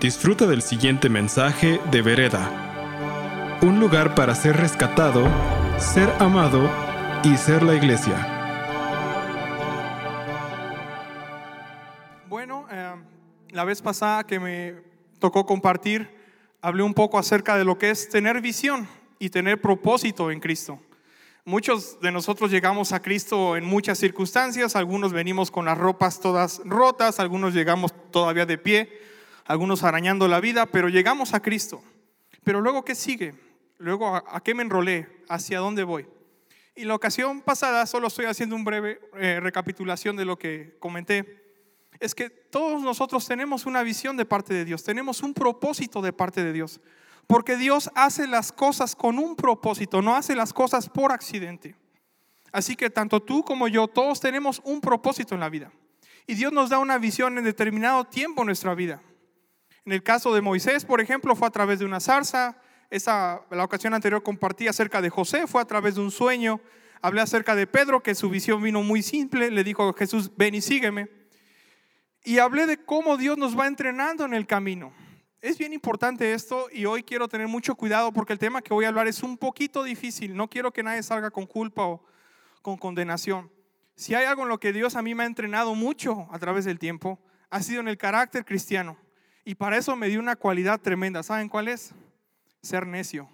Disfruta 0.00 0.46
del 0.46 0.60
siguiente 0.60 1.08
mensaje 1.08 1.80
de 1.90 2.02
Vereda. 2.02 3.58
Un 3.62 3.78
lugar 3.78 4.14
para 4.14 4.34
ser 4.34 4.56
rescatado, 4.56 5.24
ser 5.78 6.10
amado 6.18 6.68
y 7.22 7.36
ser 7.36 7.62
la 7.62 7.74
iglesia. 7.74 8.14
Bueno, 12.28 12.66
eh, 12.70 12.94
la 13.50 13.64
vez 13.64 13.80
pasada 13.80 14.24
que 14.24 14.40
me 14.40 14.74
tocó 15.20 15.46
compartir, 15.46 16.10
hablé 16.60 16.82
un 16.82 16.92
poco 16.92 17.16
acerca 17.16 17.56
de 17.56 17.64
lo 17.64 17.78
que 17.78 17.90
es 17.90 18.08
tener 18.08 18.40
visión 18.40 18.88
y 19.20 19.30
tener 19.30 19.60
propósito 19.60 20.30
en 20.30 20.40
Cristo. 20.40 20.80
Muchos 21.46 22.00
de 22.00 22.10
nosotros 22.10 22.50
llegamos 22.50 22.92
a 22.92 23.00
Cristo 23.00 23.56
en 23.56 23.64
muchas 23.64 23.98
circunstancias, 23.98 24.76
algunos 24.76 25.12
venimos 25.12 25.50
con 25.50 25.66
las 25.66 25.78
ropas 25.78 26.20
todas 26.20 26.60
rotas, 26.64 27.20
algunos 27.20 27.54
llegamos 27.54 27.94
todavía 28.10 28.44
de 28.44 28.58
pie, 28.58 29.13
algunos 29.44 29.82
arañando 29.82 30.28
la 30.28 30.40
vida, 30.40 30.66
pero 30.66 30.88
llegamos 30.88 31.34
a 31.34 31.40
Cristo. 31.40 31.82
Pero 32.42 32.60
luego, 32.60 32.84
¿qué 32.84 32.94
sigue? 32.94 33.34
Luego, 33.78 34.16
¿a, 34.16 34.42
qué 34.42 34.54
me 34.54 34.62
enrolé? 34.62 35.22
¿Hacia 35.28 35.58
dónde 35.58 35.84
voy? 35.84 36.06
Y 36.76 36.84
la 36.84 36.94
ocasión 36.94 37.40
pasada, 37.40 37.86
solo 37.86 38.08
estoy 38.08 38.26
haciendo 38.26 38.56
un 38.56 38.64
breve 38.64 39.00
eh, 39.14 39.40
recapitulación 39.40 40.16
de 40.16 40.24
lo 40.24 40.38
que 40.38 40.76
comenté, 40.80 41.42
es 42.00 42.14
que 42.14 42.28
todos 42.28 42.82
nosotros 42.82 43.26
tenemos 43.26 43.66
una 43.66 43.82
visión 43.82 44.16
de 44.16 44.24
parte 44.24 44.52
de 44.52 44.64
Dios, 44.64 44.82
tenemos 44.82 45.22
un 45.22 45.32
propósito 45.32 46.02
de 46.02 46.12
parte 46.12 46.42
de 46.42 46.52
Dios. 46.52 46.80
Porque 47.26 47.56
Dios 47.56 47.90
hace 47.94 48.26
las 48.26 48.52
cosas 48.52 48.94
con 48.94 49.18
un 49.18 49.36
propósito, 49.36 50.02
no 50.02 50.14
hace 50.14 50.34
las 50.34 50.52
cosas 50.52 50.88
por 50.88 51.12
accidente. 51.12 51.74
Así 52.52 52.76
que 52.76 52.90
tanto 52.90 53.20
tú 53.20 53.44
como 53.44 53.66
yo, 53.68 53.88
todos 53.88 54.20
tenemos 54.20 54.60
un 54.64 54.80
propósito 54.80 55.34
en 55.34 55.40
la 55.40 55.48
vida. 55.48 55.72
Y 56.26 56.34
Dios 56.34 56.52
nos 56.52 56.70
da 56.70 56.78
una 56.78 56.98
visión 56.98 57.38
en 57.38 57.44
determinado 57.44 58.04
tiempo 58.04 58.42
en 58.42 58.46
nuestra 58.46 58.74
vida. 58.74 59.00
En 59.84 59.92
el 59.92 60.02
caso 60.02 60.34
de 60.34 60.40
Moisés, 60.40 60.84
por 60.84 61.00
ejemplo, 61.00 61.36
fue 61.36 61.46
a 61.46 61.50
través 61.50 61.78
de 61.78 61.84
una 61.84 62.00
zarza. 62.00 62.56
Esa, 62.90 63.42
la 63.50 63.64
ocasión 63.64 63.92
anterior 63.92 64.22
compartí 64.22 64.66
acerca 64.66 65.02
de 65.02 65.10
José, 65.10 65.46
fue 65.46 65.60
a 65.60 65.66
través 65.66 65.96
de 65.96 66.00
un 66.00 66.10
sueño. 66.10 66.60
Hablé 67.02 67.20
acerca 67.20 67.54
de 67.54 67.66
Pedro, 67.66 68.02
que 68.02 68.14
su 68.14 68.30
visión 68.30 68.62
vino 68.62 68.82
muy 68.82 69.02
simple. 69.02 69.50
Le 69.50 69.62
dijo 69.62 69.88
a 69.88 69.92
Jesús, 69.92 70.30
ven 70.36 70.54
y 70.54 70.62
sígueme. 70.62 71.10
Y 72.22 72.38
hablé 72.38 72.66
de 72.66 72.78
cómo 72.82 73.18
Dios 73.18 73.36
nos 73.36 73.58
va 73.58 73.66
entrenando 73.66 74.24
en 74.24 74.32
el 74.32 74.46
camino. 74.46 74.94
Es 75.42 75.58
bien 75.58 75.74
importante 75.74 76.32
esto 76.32 76.68
y 76.72 76.86
hoy 76.86 77.02
quiero 77.02 77.28
tener 77.28 77.48
mucho 77.48 77.74
cuidado 77.74 78.12
porque 78.12 78.32
el 78.32 78.38
tema 78.38 78.62
que 78.62 78.72
voy 78.72 78.86
a 78.86 78.88
hablar 78.88 79.08
es 79.08 79.22
un 79.22 79.36
poquito 79.36 79.82
difícil. 79.82 80.34
No 80.34 80.48
quiero 80.48 80.72
que 80.72 80.82
nadie 80.82 81.02
salga 81.02 81.30
con 81.30 81.44
culpa 81.44 81.84
o 81.84 82.02
con 82.62 82.78
condenación. 82.78 83.50
Si 83.94 84.14
hay 84.14 84.24
algo 84.24 84.44
en 84.44 84.48
lo 84.48 84.58
que 84.58 84.72
Dios 84.72 84.96
a 84.96 85.02
mí 85.02 85.14
me 85.14 85.24
ha 85.24 85.26
entrenado 85.26 85.74
mucho 85.74 86.26
a 86.30 86.38
través 86.38 86.64
del 86.64 86.78
tiempo, 86.78 87.20
ha 87.50 87.62
sido 87.62 87.80
en 87.82 87.88
el 87.88 87.98
carácter 87.98 88.46
cristiano. 88.46 88.96
Y 89.44 89.54
para 89.54 89.76
eso 89.76 89.94
me 89.96 90.08
dio 90.08 90.20
una 90.20 90.36
cualidad 90.36 90.80
tremenda. 90.80 91.22
¿Saben 91.22 91.48
cuál 91.48 91.68
es? 91.68 91.92
Ser 92.62 92.86
necio. 92.86 93.28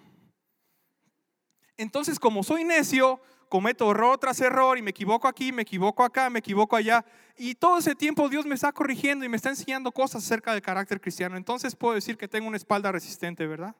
Entonces, 1.77 2.19
como 2.19 2.43
soy 2.43 2.63
necio, 2.63 3.21
cometo 3.47 3.91
error 3.91 4.17
tras 4.17 4.39
error 4.39 4.77
y 4.77 4.81
me 4.81 4.91
equivoco 4.91 5.27
aquí, 5.27 5.51
me 5.51 5.63
equivoco 5.63 6.03
acá, 6.03 6.29
me 6.29 6.39
equivoco 6.39 6.75
allá. 6.75 7.03
Y 7.37 7.55
todo 7.55 7.79
ese 7.79 7.95
tiempo 7.95 8.29
Dios 8.29 8.45
me 8.45 8.55
está 8.55 8.71
corrigiendo 8.71 9.25
y 9.25 9.29
me 9.29 9.37
está 9.37 9.49
enseñando 9.49 9.91
cosas 9.91 10.23
acerca 10.23 10.53
del 10.53 10.61
carácter 10.61 11.01
cristiano. 11.01 11.37
Entonces 11.37 11.75
puedo 11.75 11.95
decir 11.95 12.17
que 12.17 12.27
tengo 12.27 12.47
una 12.47 12.57
espalda 12.57 12.91
resistente, 12.91 13.47
¿verdad? 13.47 13.75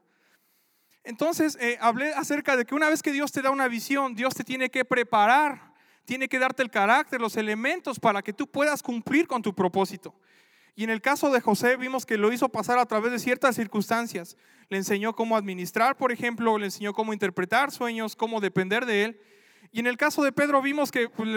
Entonces 1.03 1.57
eh, 1.59 1.77
hablé 1.79 2.13
acerca 2.13 2.55
de 2.55 2.65
que 2.65 2.75
una 2.75 2.89
vez 2.89 3.01
que 3.01 3.11
Dios 3.11 3.31
te 3.31 3.41
da 3.41 3.49
una 3.49 3.67
visión, 3.67 4.13
Dios 4.13 4.33
te 4.35 4.43
tiene 4.43 4.69
que 4.69 4.85
preparar, 4.85 5.73
tiene 6.05 6.27
que 6.27 6.39
darte 6.39 6.63
el 6.63 6.69
carácter, 6.69 7.21
los 7.21 7.37
elementos 7.37 7.99
para 7.99 8.21
que 8.21 8.33
tú 8.33 8.47
puedas 8.47 8.83
cumplir 8.83 9.27
con 9.27 9.41
tu 9.41 9.53
propósito. 9.53 10.13
Y 10.75 10.83
en 10.83 10.89
el 10.89 11.01
caso 11.01 11.31
de 11.31 11.41
José 11.41 11.75
vimos 11.75 12.05
que 12.05 12.17
lo 12.17 12.31
hizo 12.31 12.49
pasar 12.49 12.79
a 12.79 12.85
través 12.85 13.11
de 13.11 13.19
ciertas 13.19 13.55
circunstancias. 13.55 14.37
Le 14.69 14.77
enseñó 14.77 15.13
cómo 15.13 15.35
administrar, 15.35 15.97
por 15.97 16.11
ejemplo, 16.11 16.57
le 16.57 16.65
enseñó 16.65 16.93
cómo 16.93 17.13
interpretar 17.13 17.71
sueños, 17.71 18.15
cómo 18.15 18.39
depender 18.39 18.85
de 18.85 19.03
él. 19.03 19.21
Y 19.71 19.79
en 19.79 19.87
el 19.87 19.97
caso 19.97 20.23
de 20.23 20.31
Pedro 20.31 20.61
vimos 20.61 20.91
que 20.91 21.09
pues, 21.09 21.29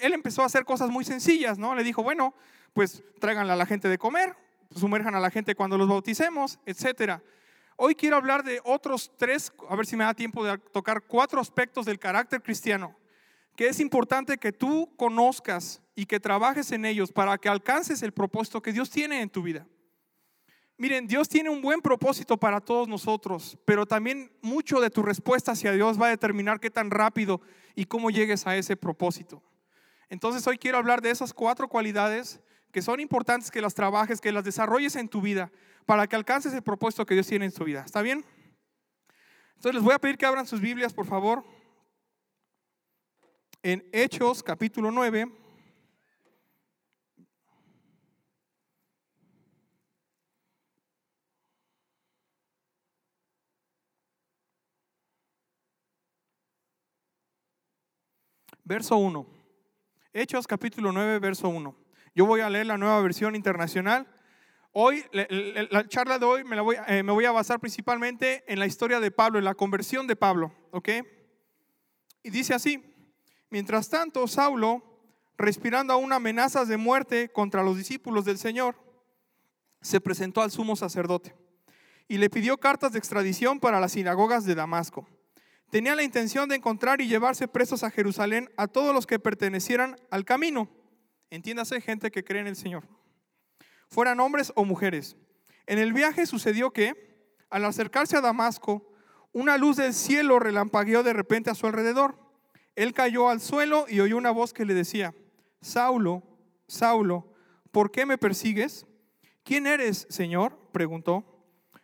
él 0.00 0.12
empezó 0.12 0.42
a 0.42 0.46
hacer 0.46 0.64
cosas 0.64 0.90
muy 0.90 1.04
sencillas, 1.04 1.58
¿no? 1.58 1.74
Le 1.74 1.84
dijo, 1.84 2.02
bueno, 2.02 2.34
pues 2.72 3.02
tráiganle 3.20 3.52
a 3.52 3.56
la 3.56 3.66
gente 3.66 3.88
de 3.88 3.98
comer, 3.98 4.36
sumerjan 4.74 5.14
a 5.14 5.20
la 5.20 5.30
gente 5.30 5.54
cuando 5.54 5.76
los 5.76 5.88
bauticemos, 5.88 6.58
etcétera. 6.66 7.22
Hoy 7.76 7.94
quiero 7.94 8.16
hablar 8.16 8.44
de 8.44 8.60
otros 8.64 9.12
tres, 9.16 9.52
a 9.68 9.76
ver 9.76 9.86
si 9.86 9.96
me 9.96 10.04
da 10.04 10.12
tiempo 10.12 10.44
de 10.44 10.58
tocar 10.58 11.02
cuatro 11.02 11.40
aspectos 11.40 11.86
del 11.86 11.98
carácter 11.98 12.42
cristiano, 12.42 12.94
que 13.56 13.68
es 13.68 13.80
importante 13.80 14.38
que 14.38 14.52
tú 14.52 14.94
conozcas 14.96 15.82
y 15.94 16.06
que 16.06 16.20
trabajes 16.20 16.72
en 16.72 16.84
ellos 16.84 17.12
para 17.12 17.36
que 17.38 17.48
alcances 17.48 18.02
el 18.02 18.12
propósito 18.12 18.62
que 18.62 18.72
Dios 18.72 18.90
tiene 18.90 19.20
en 19.20 19.30
tu 19.30 19.42
vida. 19.42 19.66
Miren, 20.78 21.06
Dios 21.06 21.28
tiene 21.28 21.50
un 21.50 21.60
buen 21.60 21.82
propósito 21.82 22.38
para 22.38 22.58
todos 22.58 22.88
nosotros, 22.88 23.58
pero 23.66 23.84
también 23.84 24.32
mucho 24.40 24.80
de 24.80 24.88
tu 24.88 25.02
respuesta 25.02 25.52
hacia 25.52 25.72
Dios 25.72 26.00
va 26.00 26.06
a 26.06 26.10
determinar 26.10 26.58
qué 26.58 26.70
tan 26.70 26.90
rápido 26.90 27.42
y 27.74 27.84
cómo 27.84 28.10
llegues 28.10 28.46
a 28.46 28.56
ese 28.56 28.78
propósito. 28.78 29.42
Entonces 30.08 30.46
hoy 30.46 30.56
quiero 30.56 30.78
hablar 30.78 31.02
de 31.02 31.10
esas 31.10 31.34
cuatro 31.34 31.68
cualidades 31.68 32.40
que 32.72 32.80
son 32.80 32.98
importantes 32.98 33.50
que 33.50 33.60
las 33.60 33.74
trabajes, 33.74 34.22
que 34.22 34.32
las 34.32 34.44
desarrolles 34.44 34.96
en 34.96 35.08
tu 35.08 35.20
vida 35.20 35.52
para 35.84 36.06
que 36.06 36.16
alcances 36.16 36.54
el 36.54 36.62
propósito 36.62 37.04
que 37.04 37.14
Dios 37.14 37.26
tiene 37.26 37.44
en 37.44 37.52
tu 37.52 37.64
vida. 37.64 37.82
¿Está 37.84 38.00
bien? 38.00 38.24
Entonces 39.56 39.74
les 39.74 39.84
voy 39.84 39.92
a 39.92 39.98
pedir 39.98 40.16
que 40.16 40.24
abran 40.24 40.46
sus 40.46 40.60
Biblias, 40.60 40.94
por 40.94 41.04
favor. 41.04 41.44
En 43.62 43.86
Hechos 43.92 44.42
capítulo 44.42 44.90
9. 44.90 45.30
verso 58.64 58.96
1. 58.96 59.26
Hechos 60.12 60.46
capítulo 60.46 60.92
9, 60.92 61.18
verso 61.18 61.48
1. 61.48 61.76
Yo 62.14 62.24
voy 62.24 62.40
a 62.40 62.48
leer 62.48 62.66
la 62.66 62.78
nueva 62.78 63.00
versión 63.02 63.34
internacional. 63.34 64.06
Hoy, 64.72 65.04
la 65.12 65.88
charla 65.88 66.20
de 66.20 66.24
hoy 66.24 66.44
me, 66.44 66.54
la 66.54 66.62
voy, 66.62 66.76
eh, 66.86 67.02
me 67.02 67.10
voy 67.10 67.24
a 67.24 67.32
basar 67.32 67.58
principalmente 67.58 68.44
en 68.46 68.60
la 68.60 68.66
historia 68.66 69.00
de 69.00 69.10
Pablo, 69.10 69.40
en 69.40 69.44
la 69.44 69.56
conversión 69.56 70.06
de 70.06 70.14
Pablo, 70.14 70.52
¿ok? 70.70 70.88
Y 72.22 72.30
dice 72.30 72.54
así, 72.54 72.89
mientras 73.50 73.88
tanto, 73.88 74.26
Saulo, 74.26 74.82
respirando 75.36 75.92
aún 75.92 76.12
amenazas 76.12 76.68
de 76.68 76.76
muerte 76.76 77.30
contra 77.30 77.62
los 77.62 77.76
discípulos 77.76 78.24
del 78.24 78.38
Señor, 78.38 78.76
se 79.80 80.00
presentó 80.00 80.42
al 80.42 80.50
sumo 80.50 80.76
sacerdote 80.76 81.34
y 82.08 82.18
le 82.18 82.30
pidió 82.30 82.58
cartas 82.58 82.92
de 82.92 82.98
extradición 82.98 83.60
para 83.60 83.80
las 83.80 83.92
sinagogas 83.92 84.44
de 84.44 84.54
Damasco 84.54 85.06
tenía 85.70 85.94
la 85.94 86.02
intención 86.02 86.48
de 86.48 86.56
encontrar 86.56 87.00
y 87.00 87.06
llevarse 87.06 87.48
presos 87.48 87.82
a 87.84 87.90
Jerusalén 87.90 88.50
a 88.56 88.66
todos 88.66 88.92
los 88.92 89.06
que 89.06 89.18
pertenecieran 89.18 89.96
al 90.10 90.24
camino. 90.24 90.68
Entiéndase, 91.30 91.80
gente 91.80 92.10
que 92.10 92.24
cree 92.24 92.40
en 92.40 92.48
el 92.48 92.56
Señor. 92.56 92.88
Fueran 93.88 94.20
hombres 94.20 94.52
o 94.56 94.64
mujeres. 94.64 95.16
En 95.66 95.78
el 95.78 95.92
viaje 95.92 96.26
sucedió 96.26 96.72
que, 96.72 97.36
al 97.50 97.64
acercarse 97.64 98.16
a 98.16 98.20
Damasco, 98.20 98.92
una 99.32 99.56
luz 99.58 99.76
del 99.76 99.94
cielo 99.94 100.40
relampagueó 100.40 101.04
de 101.04 101.12
repente 101.12 101.50
a 101.50 101.54
su 101.54 101.66
alrededor. 101.66 102.18
Él 102.80 102.94
cayó 102.94 103.28
al 103.28 103.40
suelo 103.40 103.86
y 103.88 104.00
oyó 104.00 104.16
una 104.16 104.30
voz 104.30 104.52
que 104.52 104.64
le 104.64 104.74
decía, 104.74 105.14
Saulo, 105.60 106.22
Saulo, 106.66 107.32
¿por 107.70 107.90
qué 107.90 108.06
me 108.06 108.18
persigues? 108.18 108.86
¿Quién 109.44 109.66
eres, 109.66 110.06
Señor? 110.08 110.58
preguntó. 110.72 111.24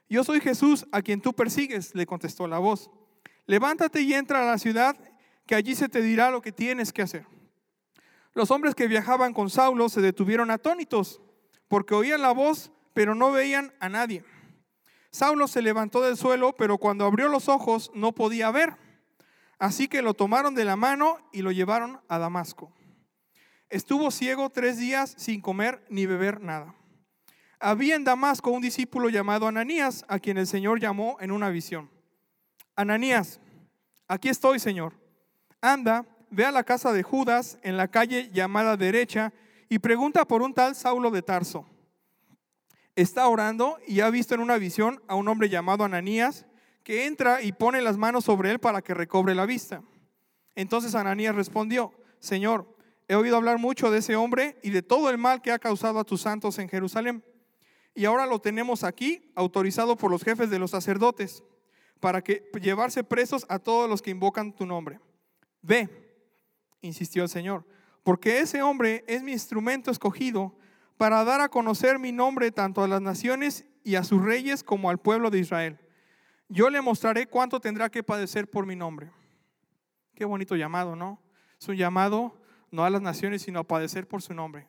Yo 0.09 0.25
soy 0.25 0.41
Jesús 0.41 0.87
a 0.93 1.03
quien 1.03 1.21
tú 1.21 1.33
persigues, 1.33 1.95
le 1.95 2.07
contestó 2.07 2.47
la 2.47 2.59
voz 2.59 2.91
levántate 3.47 4.01
y 4.03 4.13
entra 4.15 4.43
a 4.43 4.47
la 4.47 4.59
ciudad, 4.59 4.97
que 5.47 5.55
allí 5.55 5.75
se 5.75 5.89
te 5.89 6.03
dirá 6.03 6.31
lo 6.31 6.43
que 6.43 6.53
tienes 6.53 6.93
que 6.93 7.03
hacer. 7.03 7.27
Los 8.35 8.51
hombres 8.51 8.75
que 8.75 8.89
viajaban 8.89 9.33
con 9.33 9.49
Saulo 9.49 9.89
se 9.89 10.01
detuvieron 10.01 10.51
atónitos, 10.51 11.23
porque 11.69 11.95
oían 11.95 12.23
la 12.23 12.33
voz, 12.33 12.73
pero 12.93 13.15
no 13.15 13.33
veían 13.33 13.73
a 13.81 13.89
nadie. 13.89 14.25
Saulo 15.11 15.49
se 15.49 15.63
levantó 15.63 16.03
del 16.03 16.17
suelo, 16.17 16.55
pero 16.55 16.79
cuando 16.79 17.07
abrió 17.07 17.29
los 17.29 17.49
ojos 17.49 17.91
no 17.95 18.13
podía 18.13 18.51
ver. 18.51 18.77
Así 19.59 19.89
que 19.89 20.03
lo 20.03 20.15
tomaron 20.15 20.55
de 20.55 20.65
la 20.65 20.77
mano 20.77 21.19
y 21.33 21.43
lo 21.43 21.51
llevaron 21.51 22.01
a 22.09 22.19
Damasco. 22.19 22.73
Estuvo 23.69 24.11
ciego 24.11 24.51
tres 24.51 24.79
días 24.79 25.15
sin 25.17 25.41
comer 25.41 25.85
ni 25.89 26.07
beber 26.07 26.41
nada. 26.41 26.75
Había 27.59 27.97
en 27.97 28.05
Damasco 28.05 28.51
un 28.51 28.63
discípulo 28.63 29.09
llamado 29.09 29.47
Ananías, 29.47 30.05
a 30.09 30.19
quien 30.19 30.37
el 30.37 30.47
Señor 30.47 30.79
llamó 30.79 31.17
en 31.21 31.33
una 31.33 31.49
visión. 31.49 31.91
Ananías, 32.77 33.41
aquí 34.07 34.29
estoy, 34.29 34.59
Señor. 34.59 34.93
Anda, 35.63 36.05
ve 36.31 36.45
a 36.45 36.53
la 36.53 36.65
casa 36.65 36.93
de 36.93 37.03
Judas 37.03 37.59
en 37.63 37.79
la 37.79 37.89
calle 37.89 38.31
llamada 38.33 38.77
derecha 38.77 39.33
y 39.71 39.79
pregunta 39.79 40.27
por 40.27 40.43
un 40.43 40.53
tal 40.53 40.75
Saulo 40.75 41.11
de 41.11 41.23
Tarso. 41.23 41.67
Está 42.95 43.27
orando 43.29 43.79
y 43.87 44.01
ha 44.01 44.11
visto 44.11 44.35
en 44.35 44.41
una 44.41 44.59
visión 44.59 45.03
a 45.09 45.15
un 45.15 45.29
hombre 45.29 45.49
llamado 45.49 45.85
Ananías 45.85 46.47
que 46.87 47.07
entra 47.07 47.43
y 47.43 47.51
pone 47.51 47.83
las 47.83 47.97
manos 47.97 48.27
sobre 48.27 48.53
él 48.53 48.61
para 48.61 48.81
que 48.81 48.95
recobre 48.95 49.35
la 49.35 49.45
vista. 49.45 49.83
Entonces 50.55 50.95
Ananías 50.95 51.35
respondió, 51.35 51.93
Señor, 52.21 52.77
he 53.09 53.17
oído 53.17 53.37
hablar 53.37 53.59
mucho 53.59 53.91
de 53.91 53.99
ese 53.99 54.15
hombre 54.15 54.57
y 54.63 54.71
de 54.71 54.83
todo 54.83 55.11
el 55.11 55.19
mal 55.19 55.43
que 55.43 55.51
ha 55.51 55.59
causado 55.59 55.99
a 55.99 56.05
tus 56.05 56.21
santos 56.21 56.61
en 56.61 56.69
Jerusalén. 56.69 57.25
y 57.93 58.05
ahora 58.05 58.25
lo 58.25 58.39
tenemos 58.39 58.85
aquí, 58.85 59.33
autorizado 59.35 59.97
por 59.97 60.13
los 60.13 60.23
jefes 60.23 60.49
de 60.49 60.61
los 60.61 60.71
sacerdotes, 60.71 61.43
para 61.99 62.23
que 62.23 62.49
llevarse 62.63 63.03
presos 63.03 63.47
a 63.49 63.59
todos 63.59 63.91
los 63.91 64.01
que 64.01 64.13
invocan 64.13 64.55
tu 64.55 64.65
nombre. 64.65 65.01
Ve, 65.63 65.89
insistió 66.83 67.25
el 67.25 67.29
Señor, 67.29 67.67
porque 68.05 68.39
ese 68.39 68.63
hombre 68.63 69.03
es 69.09 69.25
mi 69.25 69.33
instrumento 69.33 69.91
escogido 69.91 70.55
para 70.97 71.25
dar 71.25 71.41
a 71.41 71.49
conocer 71.49 71.99
mi 71.99 72.13
nombre 72.13 72.53
tanto 72.53 72.85
a 72.85 72.87
las 72.87 73.03
naciones 73.03 73.65
y 73.83 73.97
a 73.97 74.05
sus 74.05 74.23
reyes 74.23 74.63
como 74.63 74.89
al 74.89 74.99
pueblo 74.99 75.31
de 75.31 75.41
Israel. 75.41 75.81
Yo 76.49 76.71
le 76.71 76.81
mostraré 76.81 77.27
cuánto 77.27 77.61
tendrá 77.61 77.91
que 77.91 78.03
padecer 78.03 78.49
por 78.49 78.67
mi 78.67 78.77
nombre. 78.77 79.11
Qué 80.15 80.25
bonito 80.25 80.55
llamado, 80.55 80.95
¿no? 80.95 81.21
Es 81.61 81.69
un 81.69 81.77
llamado 81.77 82.41
no 82.71 82.85
a 82.85 82.91
las 82.91 83.03
naciones, 83.03 83.43
sino 83.43 83.61
a 83.61 83.65
padecer 83.65 84.07
por 84.07 84.23
su 84.23 84.35
nombre. 84.35 84.69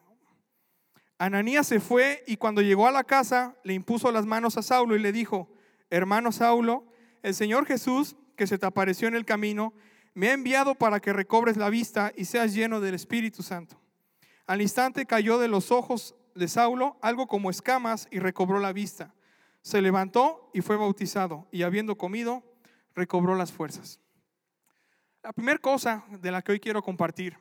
Ananías 1.20 1.68
se 1.68 1.80
fue 1.80 2.24
y 2.28 2.38
cuando 2.38 2.62
llegó 2.62 2.88
a 2.88 2.92
la 2.92 3.04
casa 3.04 3.56
le 3.64 3.74
impuso 3.74 4.12
las 4.12 4.26
manos 4.26 4.58
a 4.58 4.62
Saulo 4.62 4.96
y 4.96 5.00
le 5.00 5.12
dijo, 5.12 5.50
hermano 5.90 6.32
Saulo, 6.32 6.86
el 7.24 7.34
Señor 7.34 7.66
Jesús, 7.66 8.16
que 8.36 8.48
se 8.48 8.58
te 8.58 8.66
apareció 8.66 9.08
en 9.08 9.16
el 9.16 9.26
camino, 9.26 9.74
me 10.14 10.30
ha 10.30 10.34
enviado 10.34 10.76
para 10.76 11.00
que 11.00 11.14
recobres 11.14 11.58
la 11.58 11.70
vista 11.70 12.12
y 12.16 12.26
seas 12.26 12.54
lleno 12.54 12.82
del 12.82 12.96
Espíritu 12.96 13.44
Santo. 13.44 13.80
Al 14.46 14.62
instante 14.62 15.06
cayó 15.06 15.38
de 15.38 15.48
los 15.48 15.72
ojos 15.72 16.16
de 16.36 16.48
Saulo 16.48 16.98
algo 17.02 17.28
como 17.28 17.50
escamas 17.50 18.08
y 18.12 18.20
recobró 18.20 18.60
la 18.60 18.74
vista. 18.74 19.14
Se 19.68 19.82
levantó 19.82 20.50
y 20.54 20.62
fue 20.62 20.78
bautizado 20.78 21.46
y 21.52 21.64
habiendo 21.64 21.98
comido, 21.98 22.42
recobró 22.96 23.36
las 23.36 23.52
fuerzas. 23.52 24.00
La 25.22 25.34
primera 25.34 25.58
cosa 25.58 26.06
de 26.22 26.32
la 26.32 26.42
que 26.42 26.54
hoy 26.54 26.62
quiero 26.62 26.82
compartir, 26.82 27.38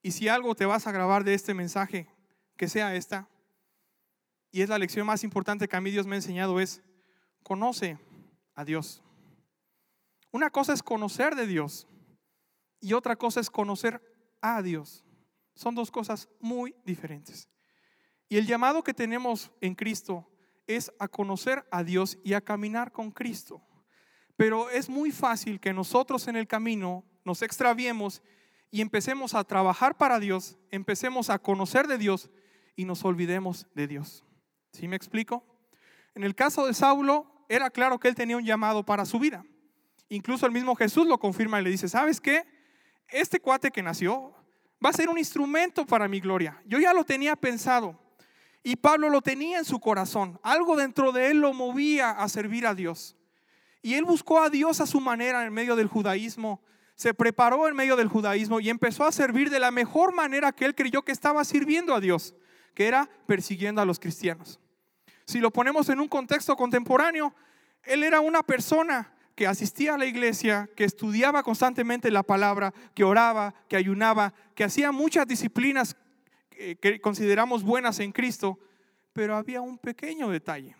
y 0.00 0.12
si 0.12 0.26
algo 0.26 0.54
te 0.54 0.64
vas 0.64 0.86
a 0.86 0.90
grabar 0.90 1.22
de 1.22 1.34
este 1.34 1.52
mensaje, 1.52 2.08
que 2.56 2.66
sea 2.66 2.94
esta, 2.94 3.28
y 4.52 4.62
es 4.62 4.70
la 4.70 4.78
lección 4.78 5.06
más 5.06 5.22
importante 5.22 5.68
que 5.68 5.76
a 5.76 5.82
mí 5.82 5.90
Dios 5.90 6.06
me 6.06 6.14
ha 6.14 6.16
enseñado, 6.16 6.60
es 6.60 6.80
conoce 7.42 7.98
a 8.54 8.64
Dios. 8.64 9.02
Una 10.30 10.48
cosa 10.48 10.72
es 10.72 10.82
conocer 10.82 11.34
de 11.34 11.46
Dios 11.46 11.86
y 12.80 12.94
otra 12.94 13.16
cosa 13.16 13.40
es 13.40 13.50
conocer 13.50 14.00
a 14.40 14.62
Dios. 14.62 15.04
Son 15.54 15.74
dos 15.74 15.90
cosas 15.90 16.26
muy 16.40 16.74
diferentes. 16.86 17.50
Y 18.30 18.38
el 18.38 18.46
llamado 18.46 18.82
que 18.82 18.94
tenemos 18.94 19.50
en 19.60 19.74
Cristo 19.74 20.26
es 20.66 20.92
a 20.98 21.08
conocer 21.08 21.66
a 21.70 21.84
Dios 21.84 22.18
y 22.24 22.34
a 22.34 22.40
caminar 22.40 22.92
con 22.92 23.10
Cristo. 23.10 23.62
Pero 24.36 24.70
es 24.70 24.88
muy 24.88 25.12
fácil 25.12 25.60
que 25.60 25.72
nosotros 25.72 26.26
en 26.28 26.36
el 26.36 26.46
camino 26.46 27.04
nos 27.24 27.42
extraviemos 27.42 28.22
y 28.70 28.80
empecemos 28.80 29.34
a 29.34 29.44
trabajar 29.44 29.96
para 29.96 30.18
Dios, 30.18 30.58
empecemos 30.70 31.30
a 31.30 31.38
conocer 31.38 31.86
de 31.86 31.98
Dios 31.98 32.30
y 32.74 32.84
nos 32.84 33.04
olvidemos 33.04 33.66
de 33.74 33.86
Dios. 33.86 34.24
¿Sí 34.72 34.88
me 34.88 34.96
explico? 34.96 35.44
En 36.14 36.24
el 36.24 36.34
caso 36.34 36.66
de 36.66 36.74
Saulo, 36.74 37.46
era 37.48 37.70
claro 37.70 38.00
que 38.00 38.08
él 38.08 38.14
tenía 38.14 38.36
un 38.36 38.44
llamado 38.44 38.84
para 38.84 39.04
su 39.04 39.18
vida. 39.18 39.44
Incluso 40.08 40.46
el 40.46 40.52
mismo 40.52 40.74
Jesús 40.74 41.06
lo 41.06 41.18
confirma 41.18 41.60
y 41.60 41.64
le 41.64 41.70
dice, 41.70 41.88
¿sabes 41.88 42.20
qué? 42.20 42.44
Este 43.08 43.40
cuate 43.40 43.70
que 43.70 43.82
nació 43.82 44.34
va 44.84 44.90
a 44.90 44.92
ser 44.92 45.08
un 45.08 45.18
instrumento 45.18 45.86
para 45.86 46.08
mi 46.08 46.20
gloria. 46.20 46.60
Yo 46.66 46.78
ya 46.78 46.92
lo 46.92 47.04
tenía 47.04 47.36
pensado. 47.36 47.98
Y 48.64 48.76
Pablo 48.76 49.08
lo 49.10 49.22
tenía 49.22 49.58
en 49.58 49.64
su 49.64 49.78
corazón. 49.78 50.40
Algo 50.42 50.74
dentro 50.74 51.12
de 51.12 51.30
él 51.30 51.38
lo 51.38 51.52
movía 51.52 52.10
a 52.10 52.28
servir 52.28 52.66
a 52.66 52.74
Dios. 52.74 53.16
Y 53.82 53.94
él 53.94 54.04
buscó 54.04 54.40
a 54.40 54.50
Dios 54.50 54.80
a 54.80 54.86
su 54.86 55.00
manera 55.00 55.44
en 55.46 55.52
medio 55.52 55.76
del 55.76 55.86
judaísmo. 55.86 56.60
Se 56.96 57.14
preparó 57.14 57.68
en 57.68 57.76
medio 57.76 57.94
del 57.94 58.08
judaísmo 58.08 58.58
y 58.58 58.70
empezó 58.70 59.04
a 59.04 59.12
servir 59.12 59.50
de 59.50 59.60
la 59.60 59.70
mejor 59.70 60.12
manera 60.12 60.50
que 60.50 60.64
él 60.64 60.74
creyó 60.74 61.02
que 61.02 61.12
estaba 61.12 61.44
sirviendo 61.44 61.94
a 61.94 62.00
Dios 62.00 62.34
que 62.74 62.86
era 62.86 63.08
persiguiendo 63.26 63.80
a 63.80 63.86
los 63.86 63.98
cristianos. 63.98 64.60
Si 65.26 65.38
lo 65.38 65.50
ponemos 65.50 65.88
en 65.88 66.00
un 66.00 66.08
contexto 66.08 66.56
contemporáneo, 66.56 67.34
él 67.84 68.02
era 68.02 68.20
una 68.20 68.42
persona 68.42 69.12
que 69.34 69.46
asistía 69.46 69.94
a 69.94 69.98
la 69.98 70.06
iglesia, 70.06 70.68
que 70.76 70.84
estudiaba 70.84 71.42
constantemente 71.42 72.10
la 72.10 72.22
palabra, 72.22 72.74
que 72.94 73.04
oraba, 73.04 73.54
que 73.68 73.76
ayunaba, 73.76 74.34
que 74.54 74.64
hacía 74.64 74.92
muchas 74.92 75.26
disciplinas 75.26 75.96
que 76.80 77.00
consideramos 77.00 77.62
buenas 77.62 77.98
en 78.00 78.12
Cristo, 78.12 78.58
pero 79.12 79.36
había 79.36 79.60
un 79.60 79.78
pequeño 79.78 80.30
detalle. 80.30 80.76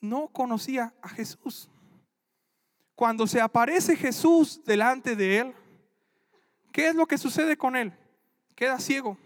No 0.00 0.28
conocía 0.28 0.94
a 1.02 1.08
Jesús. 1.08 1.68
Cuando 2.94 3.26
se 3.26 3.40
aparece 3.40 3.96
Jesús 3.96 4.62
delante 4.64 5.16
de 5.16 5.38
él, 5.38 5.54
¿qué 6.72 6.88
es 6.88 6.94
lo 6.94 7.06
que 7.06 7.18
sucede 7.18 7.56
con 7.56 7.76
él? 7.76 7.92
Queda 8.54 8.78
ciego 8.78 9.18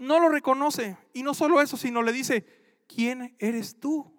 no 0.00 0.18
lo 0.18 0.28
reconoce. 0.28 0.96
Y 1.12 1.22
no 1.22 1.34
solo 1.34 1.60
eso, 1.60 1.76
sino 1.76 2.02
le 2.02 2.12
dice, 2.12 2.44
¿quién 2.88 3.36
eres 3.38 3.78
tú? 3.78 4.12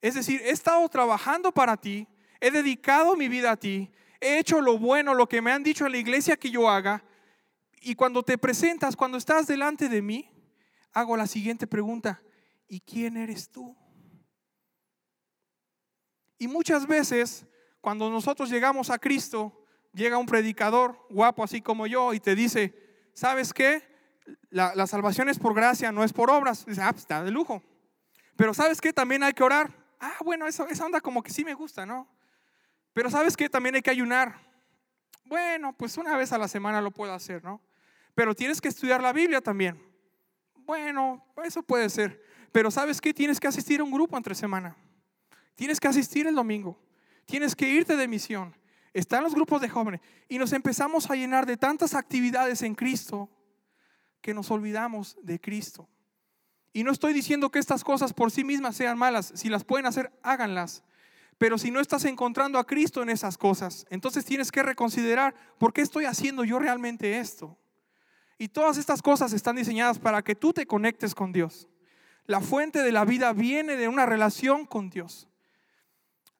Es 0.00 0.14
decir, 0.14 0.40
he 0.44 0.50
estado 0.50 0.88
trabajando 0.88 1.50
para 1.50 1.76
ti, 1.76 2.06
he 2.38 2.50
dedicado 2.50 3.16
mi 3.16 3.28
vida 3.28 3.52
a 3.52 3.56
ti, 3.56 3.90
he 4.20 4.38
hecho 4.38 4.60
lo 4.60 4.78
bueno, 4.78 5.14
lo 5.14 5.28
que 5.28 5.42
me 5.42 5.50
han 5.50 5.64
dicho 5.64 5.86
en 5.86 5.92
la 5.92 5.98
iglesia 5.98 6.36
que 6.36 6.50
yo 6.50 6.68
haga. 6.68 7.02
Y 7.86 7.94
cuando 7.94 8.24
te 8.24 8.36
presentas, 8.36 8.96
cuando 8.96 9.16
estás 9.16 9.46
delante 9.46 9.88
de 9.88 10.02
mí, 10.02 10.28
hago 10.92 11.16
la 11.16 11.28
siguiente 11.28 11.68
pregunta, 11.68 12.20
¿y 12.66 12.80
quién 12.80 13.16
eres 13.16 13.48
tú? 13.48 13.76
Y 16.36 16.48
muchas 16.48 16.88
veces, 16.88 17.46
cuando 17.80 18.10
nosotros 18.10 18.50
llegamos 18.50 18.90
a 18.90 18.98
Cristo, 18.98 19.64
llega 19.92 20.18
un 20.18 20.26
predicador 20.26 20.98
guapo 21.10 21.44
así 21.44 21.62
como 21.62 21.86
yo 21.86 22.12
y 22.12 22.18
te 22.18 22.34
dice, 22.34 22.74
¿sabes 23.14 23.54
qué? 23.54 23.84
la, 24.50 24.88
salvación 24.88 25.28
es 25.28 25.38
por 25.38 25.54
gracia, 25.54 25.92
no 25.92 26.02
es 26.02 26.12
por 26.12 26.28
obras. 26.28 26.66
Dice, 26.66 26.82
ah, 26.82 26.90
pues, 26.90 27.02
está 27.02 27.22
de 27.22 27.30
lujo. 27.30 27.62
Pero 28.34 28.52
¿sabes 28.52 28.80
qué? 28.80 28.92
También 28.92 29.22
hay 29.22 29.32
que 29.32 29.44
orar. 29.44 29.72
Ah, 30.00 30.16
bueno, 30.24 30.48
eso, 30.48 30.66
esa 30.66 30.86
onda 30.86 31.00
como 31.00 31.22
que 31.22 31.30
sí 31.30 31.44
me 31.44 31.54
gusta, 31.54 31.86
¿no? 31.86 32.08
Pero 32.92 33.10
¿sabes 33.10 33.36
qué? 33.36 33.48
También 33.48 33.76
hay 33.76 33.82
que 33.82 33.90
ayunar. 33.90 34.40
Bueno, 35.24 35.72
pues 35.72 35.96
una 35.98 36.16
vez 36.16 36.32
a 36.32 36.38
la 36.38 36.48
semana 36.48 36.80
lo 36.80 36.90
puedo 36.90 37.12
hacer, 37.12 37.44
¿no? 37.44 37.60
Pero 38.16 38.34
tienes 38.34 38.62
que 38.62 38.68
estudiar 38.68 39.02
la 39.02 39.12
Biblia 39.12 39.42
también. 39.42 39.78
Bueno, 40.54 41.22
eso 41.44 41.62
puede 41.62 41.90
ser. 41.90 42.24
Pero 42.50 42.70
¿sabes 42.70 42.98
qué? 42.98 43.12
Tienes 43.12 43.38
que 43.38 43.46
asistir 43.46 43.80
a 43.80 43.84
un 43.84 43.90
grupo 43.90 44.16
entre 44.16 44.34
semana. 44.34 44.74
Tienes 45.54 45.78
que 45.78 45.86
asistir 45.86 46.26
el 46.26 46.34
domingo. 46.34 46.80
Tienes 47.26 47.54
que 47.54 47.68
irte 47.68 47.94
de 47.94 48.08
misión. 48.08 48.56
Están 48.94 49.22
los 49.22 49.34
grupos 49.34 49.60
de 49.60 49.68
jóvenes. 49.68 50.00
Y 50.30 50.38
nos 50.38 50.54
empezamos 50.54 51.10
a 51.10 51.14
llenar 51.14 51.44
de 51.44 51.58
tantas 51.58 51.92
actividades 51.92 52.62
en 52.62 52.74
Cristo 52.74 53.28
que 54.22 54.32
nos 54.32 54.50
olvidamos 54.50 55.18
de 55.22 55.38
Cristo. 55.38 55.86
Y 56.72 56.84
no 56.84 56.92
estoy 56.92 57.12
diciendo 57.12 57.50
que 57.50 57.58
estas 57.58 57.84
cosas 57.84 58.14
por 58.14 58.30
sí 58.30 58.44
mismas 58.44 58.76
sean 58.76 58.96
malas. 58.96 59.30
Si 59.34 59.50
las 59.50 59.62
pueden 59.62 59.84
hacer, 59.84 60.10
háganlas. 60.22 60.82
Pero 61.36 61.58
si 61.58 61.70
no 61.70 61.80
estás 61.80 62.06
encontrando 62.06 62.58
a 62.58 62.66
Cristo 62.66 63.02
en 63.02 63.10
esas 63.10 63.36
cosas, 63.36 63.84
entonces 63.90 64.24
tienes 64.24 64.50
que 64.50 64.62
reconsiderar, 64.62 65.34
¿por 65.58 65.74
qué 65.74 65.82
estoy 65.82 66.06
haciendo 66.06 66.44
yo 66.44 66.58
realmente 66.58 67.18
esto? 67.18 67.58
Y 68.38 68.48
todas 68.48 68.76
estas 68.76 69.02
cosas 69.02 69.32
están 69.32 69.56
diseñadas 69.56 69.98
para 69.98 70.22
que 70.22 70.34
tú 70.34 70.52
te 70.52 70.66
conectes 70.66 71.14
con 71.14 71.32
Dios. 71.32 71.68
La 72.26 72.40
fuente 72.40 72.82
de 72.82 72.92
la 72.92 73.04
vida 73.04 73.32
viene 73.32 73.76
de 73.76 73.88
una 73.88 74.04
relación 74.04 74.66
con 74.66 74.90
Dios. 74.90 75.28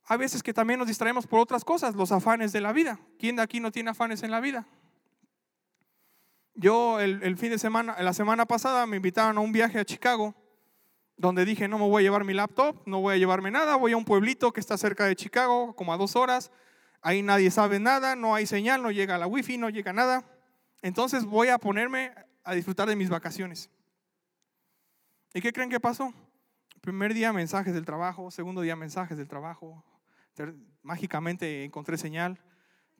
Hay 0.04 0.18
veces 0.18 0.42
que 0.42 0.54
también 0.54 0.78
nos 0.78 0.88
distraemos 0.88 1.26
por 1.26 1.40
otras 1.40 1.64
cosas, 1.64 1.94
los 1.94 2.12
afanes 2.12 2.52
de 2.52 2.60
la 2.60 2.72
vida. 2.72 3.00
¿Quién 3.18 3.36
de 3.36 3.42
aquí 3.42 3.60
no 3.60 3.72
tiene 3.72 3.90
afanes 3.90 4.22
en 4.22 4.30
la 4.30 4.40
vida? 4.40 4.66
Yo 6.54 7.00
el, 7.00 7.36
fin 7.36 7.50
de 7.50 7.58
semana, 7.58 8.00
la 8.00 8.14
semana 8.14 8.46
pasada 8.46 8.86
me 8.86 8.96
invitaron 8.96 9.36
a 9.36 9.40
un 9.40 9.52
viaje 9.52 9.78
a 9.78 9.84
Chicago, 9.84 10.34
donde 11.16 11.44
dije, 11.44 11.68
no 11.68 11.78
me 11.78 11.88
voy 11.88 12.02
a 12.02 12.04
llevar 12.04 12.24
mi 12.24 12.34
laptop, 12.34 12.76
no 12.86 13.00
voy 13.00 13.14
a 13.14 13.18
llevarme 13.18 13.50
nada, 13.50 13.76
voy 13.76 13.92
a 13.92 13.96
un 13.96 14.04
pueblito 14.04 14.52
que 14.52 14.60
está 14.60 14.78
cerca 14.78 15.04
de 15.04 15.16
Chicago, 15.16 15.74
como 15.74 15.92
a 15.92 15.96
dos 15.96 16.16
horas, 16.16 16.50
ahí 17.02 17.22
nadie 17.22 17.50
sabe 17.50 17.78
nada, 17.78 18.16
no 18.16 18.34
hay 18.34 18.46
señal, 18.46 18.82
no 18.82 18.90
llega 18.90 19.18
la 19.18 19.26
wifi, 19.26 19.58
no 19.58 19.70
llega 19.70 19.92
nada. 19.92 20.24
Entonces 20.86 21.24
voy 21.24 21.48
a 21.48 21.58
ponerme 21.58 22.12
a 22.44 22.54
disfrutar 22.54 22.88
de 22.88 22.96
mis 22.96 23.08
vacaciones. 23.08 23.70
¿Y 25.34 25.40
qué 25.40 25.52
creen 25.52 25.70
que 25.70 25.80
pasó? 25.80 26.14
Primer 26.80 27.12
día 27.12 27.32
mensajes 27.32 27.74
del 27.74 27.84
trabajo, 27.84 28.30
segundo 28.30 28.60
día 28.60 28.76
mensajes 28.76 29.18
del 29.18 29.28
trabajo, 29.28 29.84
mágicamente 30.82 31.64
encontré 31.64 31.98
señal, 31.98 32.40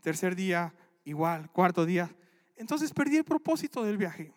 tercer 0.01 0.35
día 0.35 0.75
igual, 1.05 1.51
cuarto 1.53 1.87
día 1.87 2.11
entonces 2.57 2.93
perdí 2.93 3.19
el 3.19 3.25
propósito 3.25 3.85
del 3.85 3.99
viaje 3.99 4.33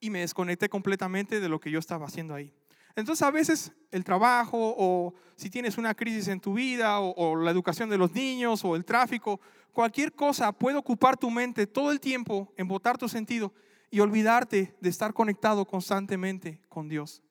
y 0.00 0.10
me 0.10 0.20
desconecté 0.20 0.68
completamente 0.68 1.40
de 1.40 1.48
lo 1.48 1.60
que 1.60 1.70
yo 1.70 1.78
estaba 1.78 2.06
haciendo 2.06 2.34
ahí. 2.34 2.52
Entonces 2.96 3.22
a 3.22 3.30
veces 3.30 3.72
el 3.90 4.04
trabajo 4.04 4.74
o 4.76 5.14
si 5.36 5.50
tienes 5.50 5.78
una 5.78 5.94
crisis 5.94 6.28
en 6.28 6.40
tu 6.40 6.54
vida 6.54 7.00
o, 7.00 7.36
la 7.36 7.50
educación 7.50 7.88
de 7.88 7.98
los 7.98 8.12
niños 8.12 8.64
o 8.64 8.76
el 8.76 8.84
tráfico, 8.84 9.40
cualquier 9.72 10.12
cosa 10.12 10.52
puede 10.52 10.76
ocupar 10.76 11.16
tu 11.16 11.30
mente 11.30 11.66
todo 11.66 11.90
el 11.90 12.00
tiempo, 12.00 12.52
embotar 12.56 12.98
tu 12.98 13.08
sentido 13.08 13.52
y 13.90 14.00
olvidarte 14.00 14.76
de 14.80 14.88
estar 14.88 15.12
conectado 15.12 15.66
constantemente 15.66 16.60
con 16.68 16.88
Dios. 16.88 17.22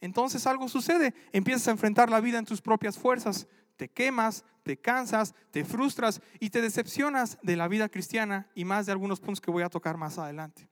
Entonces 0.00 0.46
algo 0.46 0.68
sucede, 0.68 1.14
empiezas 1.32 1.68
a 1.68 1.72
enfrentar 1.72 2.08
la 2.10 2.20
vida 2.20 2.38
en 2.38 2.44
tus 2.44 2.60
propias 2.60 2.98
fuerzas, 2.98 3.48
te 3.76 3.88
quemas, 3.88 4.44
te 4.62 4.76
cansas, 4.76 5.34
te 5.50 5.64
frustras 5.64 6.20
y 6.40 6.50
te 6.50 6.60
decepcionas 6.60 7.38
de 7.42 7.56
la 7.56 7.68
vida 7.68 7.88
cristiana 7.88 8.48
y 8.54 8.64
más 8.64 8.86
de 8.86 8.92
algunos 8.92 9.20
puntos 9.20 9.40
que 9.40 9.50
voy 9.50 9.62
a 9.62 9.68
tocar 9.68 9.96
más 9.96 10.18
adelante. 10.18 10.68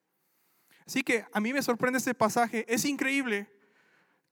Así 0.87 1.03
que 1.03 1.25
a 1.33 1.41
mí 1.41 1.53
me 1.53 1.63
sorprende 1.63 1.99
este 1.99 2.15
pasaje. 2.15 2.65
Es 2.69 2.85
increíble 2.85 3.49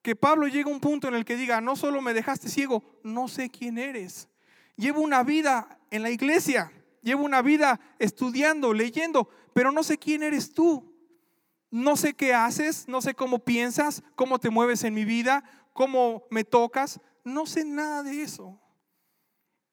que 0.05 0.15
Pablo 0.15 0.47
llegue 0.47 0.71
a 0.71 0.73
un 0.73 0.81
punto 0.81 1.09
en 1.09 1.15
el 1.15 1.25
que 1.25 1.35
diga, 1.35 1.63
no 1.63 1.77
solo 1.77 2.03
me 2.03 2.13
dejaste 2.13 2.51
ciego, 2.51 2.85
no 3.03 3.27
sé 3.27 3.49
quién 3.49 3.79
eres. 3.79 4.29
Llevo 4.77 5.01
una 5.01 5.23
vida 5.23 5.81
en 5.91 6.03
la 6.03 6.11
iglesia, 6.11 6.71
llevo 7.01 7.25
una 7.25 7.41
vida 7.41 7.81
estudiando, 7.99 8.75
leyendo, 8.75 9.31
pero 9.55 9.73
no 9.73 9.83
sé 9.83 9.97
quién 9.97 10.23
eres 10.23 10.53
tú. 10.53 10.95
No 11.71 11.97
sé 11.97 12.13
qué 12.13 12.35
haces, 12.35 12.87
no 12.87 13.01
sé 13.01 13.15
cómo 13.15 13.39
piensas, 13.39 14.03
cómo 14.15 14.39
te 14.39 14.51
mueves 14.51 14.85
en 14.85 14.93
mi 14.93 15.07
vida, 15.07 15.43
cómo 15.73 16.25
me 16.31 16.45
tocas. 16.45 17.01
No 17.25 17.47
sé 17.47 17.65
nada 17.65 18.03
de 18.03 18.23
eso. 18.23 18.61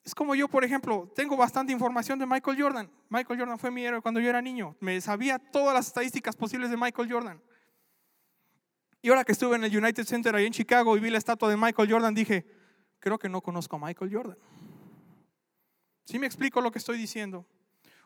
Es 0.06 0.16
como 0.16 0.34
yo, 0.34 0.48
por 0.48 0.64
ejemplo, 0.64 1.12
tengo 1.14 1.36
bastante 1.36 1.74
información 1.74 2.18
de 2.18 2.26
Michael 2.26 2.60
Jordan. 2.60 2.90
Michael 3.10 3.38
Jordan 3.38 3.60
fue 3.60 3.70
mi 3.70 3.86
héroe 3.86 4.02
cuando 4.02 4.22
yo 4.22 4.30
era 4.30 4.42
niño. 4.42 4.78
Me 4.80 5.02
sabía 5.02 5.40
todas 5.40 5.74
las 5.74 5.88
estadísticas 5.88 6.38
posibles 6.38 6.70
de 6.70 6.78
Michael 6.78 7.12
Jordan. 7.12 7.42
Y 9.02 9.10
ahora 9.10 9.24
que 9.24 9.32
estuve 9.32 9.56
en 9.56 9.64
el 9.64 9.76
United 9.76 10.06
Center 10.06 10.36
ahí 10.36 10.46
en 10.46 10.54
Chicago 10.54 10.96
y 10.96 11.00
vi 11.00 11.10
la 11.10 11.18
estatua 11.18 11.50
de 11.50 11.58
Michael 11.58 11.92
Jordan, 11.92 12.14
dije, 12.14 12.46
creo 13.00 13.18
que 13.18 13.30
no 13.30 13.42
conozco 13.42 13.76
a 13.78 13.80
Michael 13.80 14.14
Jordan. 14.14 14.38
¿Sí 16.06 16.20
me 16.20 16.28
explico 16.28 16.62
lo 16.62 16.72
que 16.72 16.80
estoy 16.80 16.98
diciendo? 16.98 17.46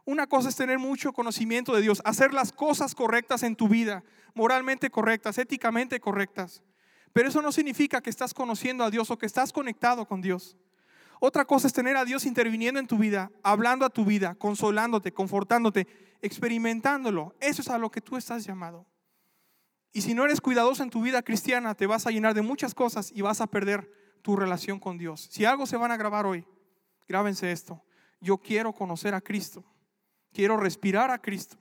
Una 0.06 0.28
cosa 0.28 0.50
es 0.50 0.56
tener 0.56 0.78
mucho 0.78 1.12
conocimiento 1.12 1.75
de 1.75 1.82
Dios, 1.82 2.02
hacer 2.06 2.34
las 2.34 2.52
cosas 2.52 2.94
correctas 2.94 3.44
en 3.44 3.56
tu 3.56 3.68
vida, 3.68 4.04
moralmente 4.36 4.90
correctas, 4.90 5.38
éticamente 5.38 6.00
correctas. 6.00 6.62
Pero 7.12 7.30
eso 7.30 7.42
no 7.42 7.52
significa 7.52 8.02
que 8.02 8.10
estás 8.10 8.34
conociendo 8.34 8.84
a 8.84 8.92
Dios 8.92 9.10
o 9.10 9.18
que 9.18 9.25
estás 9.25 9.52
conectado 9.52 10.06
con 10.06 10.22
Dios. 10.22 10.58
Otra 11.20 11.46
cosa 11.46 11.68
es 11.68 11.74
tener 11.74 11.98
a 11.98 12.06
Dios 12.06 12.25
interviniendo 12.25 12.80
en 12.80 12.88
tu 12.88 12.98
vida, 12.98 13.32
hablando 13.42 13.86
a 13.86 13.90
tu 13.90 14.06
vida, 14.06 14.36
consolándote, 14.36 15.12
confortándote, 15.12 15.88
experimentándolo. 16.22 17.34
Eso 17.40 17.62
es 17.62 17.70
a 17.70 17.78
lo 17.78 17.90
que 17.90 18.02
tú 18.02 18.18
estás 18.18 18.46
llamado. 18.46 18.86
Y 19.96 20.02
si 20.02 20.14
no 20.14 20.25
eres 20.25 20.42
cuidadoso 20.42 20.84
en 20.84 20.90
tu 20.90 21.02
vida 21.02 21.22
cristiana, 21.22 21.74
te 21.74 21.88
vas 21.88 22.06
a 22.06 22.12
llenar 22.12 22.34
de 22.34 22.42
muchas 22.42 22.75
cosas 22.75 23.14
y 23.16 23.22
vas 23.22 23.40
a 23.40 23.48
perder 23.48 23.90
tu 24.22 24.36
relación 24.36 24.78
con 24.78 24.98
Dios. 24.98 25.30
Si 25.32 25.46
algo 25.46 25.66
se 25.66 25.78
van 25.78 25.90
a 25.90 25.96
grabar 25.96 26.25
hoy, 26.25 26.46
grábense 27.08 27.50
esto. 27.50 27.82
Yo 28.20 28.38
quiero 28.38 28.74
conocer 28.74 29.14
a 29.14 29.22
Cristo. 29.22 29.64
Quiero 30.34 30.58
respirar 30.58 31.12
a 31.12 31.22
Cristo. 31.22 31.56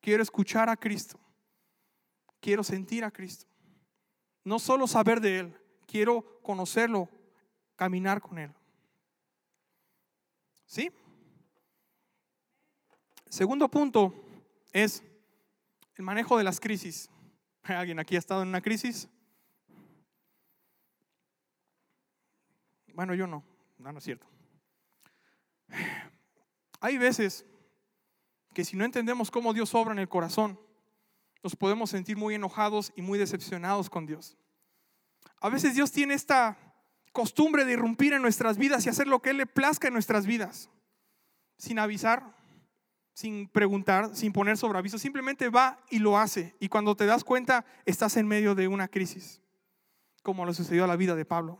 Quiero 0.00 0.22
escuchar 0.22 0.70
a 0.70 0.78
Cristo. 0.78 1.20
Quiero 2.40 2.64
sentir 2.64 3.04
a 3.04 3.10
Cristo. 3.10 3.44
No 4.44 4.58
solo 4.58 4.86
saber 4.86 5.20
de 5.20 5.40
Él, 5.40 5.54
quiero 5.86 6.40
conocerlo, 6.40 7.06
caminar 7.76 8.22
con 8.22 8.38
Él. 8.38 8.50
¿Sí? 10.64 10.90
Segundo 13.28 13.68
punto 13.68 14.14
es 14.72 15.02
el 15.96 16.04
manejo 16.04 16.38
de 16.38 16.44
las 16.44 16.60
crisis. 16.60 17.10
¿Alguien 17.64 17.98
aquí 17.98 18.16
ha 18.16 18.18
estado 18.18 18.42
en 18.42 18.48
una 18.48 18.60
crisis? 18.60 19.08
Bueno, 22.94 23.14
yo 23.14 23.26
no, 23.26 23.44
no, 23.78 23.92
no 23.92 23.98
es 23.98 24.04
cierto. 24.04 24.26
Hay 26.80 26.98
veces 26.98 27.44
que 28.54 28.64
si 28.64 28.76
no 28.76 28.84
entendemos 28.84 29.30
cómo 29.30 29.52
Dios 29.52 29.74
obra 29.74 29.92
en 29.92 29.98
el 30.00 30.08
corazón, 30.08 30.58
nos 31.42 31.54
podemos 31.54 31.90
sentir 31.90 32.16
muy 32.16 32.34
enojados 32.34 32.92
y 32.96 33.02
muy 33.02 33.18
decepcionados 33.18 33.88
con 33.88 34.06
Dios. 34.06 34.36
A 35.40 35.48
veces 35.48 35.74
Dios 35.74 35.92
tiene 35.92 36.14
esta 36.14 36.58
costumbre 37.12 37.64
de 37.64 37.72
irrumpir 37.72 38.12
en 38.12 38.22
nuestras 38.22 38.58
vidas 38.58 38.84
y 38.84 38.88
hacer 38.88 39.06
lo 39.06 39.22
que 39.22 39.30
Él 39.30 39.36
le 39.36 39.46
plazca 39.46 39.88
en 39.88 39.94
nuestras 39.94 40.26
vidas, 40.26 40.70
sin 41.56 41.78
avisar, 41.78 42.36
sin 43.18 43.48
preguntar, 43.48 44.14
sin 44.14 44.32
poner 44.32 44.56
sobre 44.56 44.78
aviso, 44.78 44.96
simplemente 44.96 45.48
va 45.48 45.80
y 45.90 45.98
lo 45.98 46.16
hace. 46.16 46.54
Y 46.60 46.68
cuando 46.68 46.94
te 46.94 47.04
das 47.04 47.24
cuenta, 47.24 47.64
estás 47.84 48.16
en 48.16 48.28
medio 48.28 48.54
de 48.54 48.68
una 48.68 48.86
crisis, 48.86 49.42
como 50.22 50.46
lo 50.46 50.54
sucedió 50.54 50.84
a 50.84 50.86
la 50.86 50.94
vida 50.94 51.16
de 51.16 51.24
Pablo. 51.24 51.58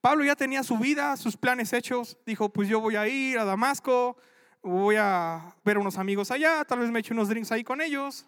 Pablo 0.00 0.24
ya 0.24 0.34
tenía 0.34 0.62
su 0.62 0.78
vida, 0.78 1.18
sus 1.18 1.36
planes 1.36 1.74
hechos, 1.74 2.16
dijo, 2.24 2.48
pues 2.48 2.66
yo 2.66 2.80
voy 2.80 2.96
a 2.96 3.06
ir 3.06 3.38
a 3.38 3.44
Damasco, 3.44 4.16
voy 4.62 4.96
a 4.96 5.54
ver 5.66 5.76
a 5.76 5.80
unos 5.80 5.98
amigos 5.98 6.30
allá, 6.30 6.64
tal 6.64 6.78
vez 6.78 6.90
me 6.90 7.00
eche 7.00 7.12
unos 7.12 7.28
drinks 7.28 7.52
ahí 7.52 7.62
con 7.62 7.82
ellos. 7.82 8.26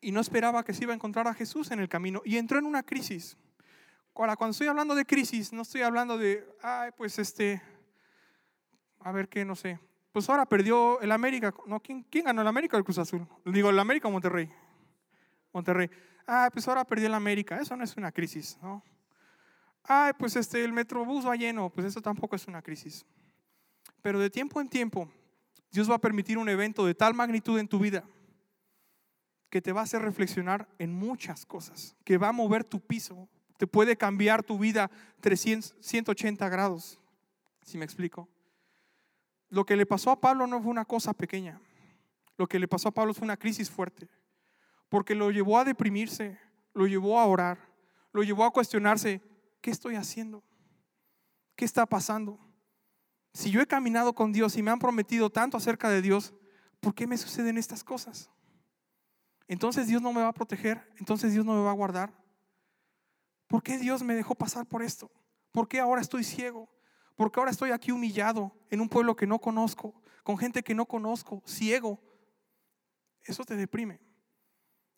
Y 0.00 0.10
no 0.10 0.20
esperaba 0.20 0.64
que 0.64 0.74
se 0.74 0.82
iba 0.82 0.92
a 0.92 0.96
encontrar 0.96 1.28
a 1.28 1.34
Jesús 1.34 1.70
en 1.70 1.78
el 1.78 1.88
camino 1.88 2.20
y 2.24 2.36
entró 2.36 2.58
en 2.58 2.66
una 2.66 2.82
crisis. 2.82 3.36
Ahora, 4.12 4.34
cuando 4.34 4.50
estoy 4.50 4.66
hablando 4.66 4.96
de 4.96 5.04
crisis, 5.06 5.52
no 5.52 5.62
estoy 5.62 5.82
hablando 5.82 6.18
de, 6.18 6.44
ay, 6.62 6.90
pues 6.96 7.16
este, 7.20 7.62
a 8.98 9.12
ver 9.12 9.28
qué, 9.28 9.44
no 9.44 9.54
sé. 9.54 9.78
Pues 10.16 10.30
ahora 10.30 10.46
perdió 10.46 10.98
el 11.02 11.12
América. 11.12 11.52
No, 11.66 11.78
¿quién, 11.78 12.06
ganó 12.24 12.40
el 12.40 12.48
América 12.48 12.74
o 12.74 12.78
el 12.78 12.84
Cruz 12.84 12.96
Azul? 12.96 13.28
Digo, 13.44 13.68
el 13.68 13.78
América 13.78 14.08
o 14.08 14.10
Monterrey. 14.10 14.50
Monterrey. 15.52 15.90
Ah, 16.26 16.48
pues 16.50 16.66
ahora 16.66 16.86
perdió 16.86 17.08
el 17.08 17.12
América. 17.12 17.60
Eso 17.60 17.76
no 17.76 17.84
es 17.84 17.94
una 17.98 18.10
crisis, 18.10 18.58
¿no? 18.62 18.82
Ay, 19.82 20.14
pues 20.18 20.34
este, 20.36 20.64
el 20.64 20.72
Metrobús 20.72 21.26
va 21.26 21.36
lleno. 21.36 21.68
Pues 21.68 21.88
eso 21.88 22.00
tampoco 22.00 22.34
es 22.34 22.46
una 22.46 22.62
crisis. 22.62 23.04
Pero 24.00 24.18
de 24.18 24.30
tiempo 24.30 24.58
en 24.58 24.70
tiempo, 24.70 25.06
Dios 25.70 25.90
va 25.90 25.96
a 25.96 26.00
permitir 26.00 26.38
un 26.38 26.48
evento 26.48 26.86
de 26.86 26.94
tal 26.94 27.12
magnitud 27.12 27.58
en 27.58 27.68
tu 27.68 27.78
vida 27.78 28.02
que 29.50 29.60
te 29.60 29.72
va 29.72 29.80
a 29.80 29.84
hacer 29.84 30.00
reflexionar 30.00 30.66
en 30.78 30.94
muchas 30.94 31.44
cosas, 31.44 31.94
que 32.04 32.16
va 32.16 32.28
a 32.28 32.32
mover 32.32 32.64
tu 32.64 32.80
piso, 32.80 33.28
te 33.58 33.66
puede 33.66 33.98
cambiar 33.98 34.42
tu 34.42 34.58
vida 34.58 34.90
300, 35.20 35.76
180 35.78 36.48
grados, 36.48 36.98
si 37.60 37.76
me 37.76 37.84
explico. 37.84 38.30
Lo 39.48 39.64
que 39.64 39.76
le 39.76 39.86
pasó 39.86 40.10
a 40.10 40.20
Pablo 40.20 40.46
no 40.46 40.60
fue 40.60 40.70
una 40.70 40.84
cosa 40.84 41.12
pequeña. 41.12 41.60
Lo 42.36 42.46
que 42.46 42.58
le 42.58 42.68
pasó 42.68 42.88
a 42.88 42.92
Pablo 42.92 43.14
fue 43.14 43.24
una 43.24 43.36
crisis 43.36 43.70
fuerte, 43.70 44.08
porque 44.88 45.14
lo 45.14 45.30
llevó 45.30 45.58
a 45.58 45.64
deprimirse, 45.64 46.38
lo 46.74 46.86
llevó 46.86 47.18
a 47.18 47.26
orar, 47.26 47.58
lo 48.12 48.22
llevó 48.22 48.44
a 48.44 48.50
cuestionarse, 48.50 49.22
¿qué 49.60 49.70
estoy 49.70 49.94
haciendo? 49.94 50.42
¿Qué 51.54 51.64
está 51.64 51.86
pasando? 51.86 52.38
Si 53.32 53.50
yo 53.50 53.60
he 53.60 53.66
caminado 53.66 54.14
con 54.14 54.32
Dios 54.32 54.56
y 54.56 54.62
me 54.62 54.70
han 54.70 54.78
prometido 54.78 55.30
tanto 55.30 55.56
acerca 55.56 55.88
de 55.88 56.02
Dios, 56.02 56.34
¿por 56.80 56.94
qué 56.94 57.06
me 57.06 57.16
suceden 57.16 57.58
estas 57.58 57.82
cosas? 57.84 58.30
Entonces 59.48 59.86
Dios 59.86 60.02
no 60.02 60.12
me 60.12 60.22
va 60.22 60.28
a 60.28 60.34
proteger, 60.34 60.92
entonces 60.98 61.32
Dios 61.32 61.44
no 61.44 61.54
me 61.54 61.62
va 61.62 61.70
a 61.70 61.74
guardar. 61.74 62.12
¿Por 63.46 63.62
qué 63.62 63.78
Dios 63.78 64.02
me 64.02 64.14
dejó 64.14 64.34
pasar 64.34 64.66
por 64.66 64.82
esto? 64.82 65.10
¿Por 65.52 65.68
qué 65.68 65.80
ahora 65.80 66.00
estoy 66.00 66.24
ciego? 66.24 66.68
¿Por 67.16 67.32
qué 67.32 67.40
ahora 67.40 67.50
estoy 67.50 67.70
aquí 67.70 67.90
humillado 67.90 68.52
en 68.70 68.80
un 68.80 68.88
pueblo 68.88 69.16
que 69.16 69.26
no 69.26 69.40
conozco, 69.40 69.94
con 70.22 70.36
gente 70.36 70.62
que 70.62 70.74
no 70.74 70.86
conozco, 70.86 71.42
ciego? 71.46 71.98
Eso 73.24 73.44
te 73.44 73.56
deprime. 73.56 74.00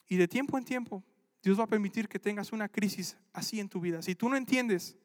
Y 0.07 0.17
de 0.17 0.27
tiempo 0.27 0.57
en 0.57 0.65
tiempo, 0.65 1.03
Dios 1.41 1.57
va 1.57 1.63
a 1.63 1.67
permitir 1.67 2.09
que 2.09 2.19
tengas 2.19 2.51
una 2.51 2.67
crisis 2.67 3.17
así 3.31 3.59
en 3.59 3.69
tu 3.69 3.79
vida. 3.79 4.01
Si 4.01 4.15
tú 4.15 4.27
no 4.27 4.35
entiendes 4.35 4.97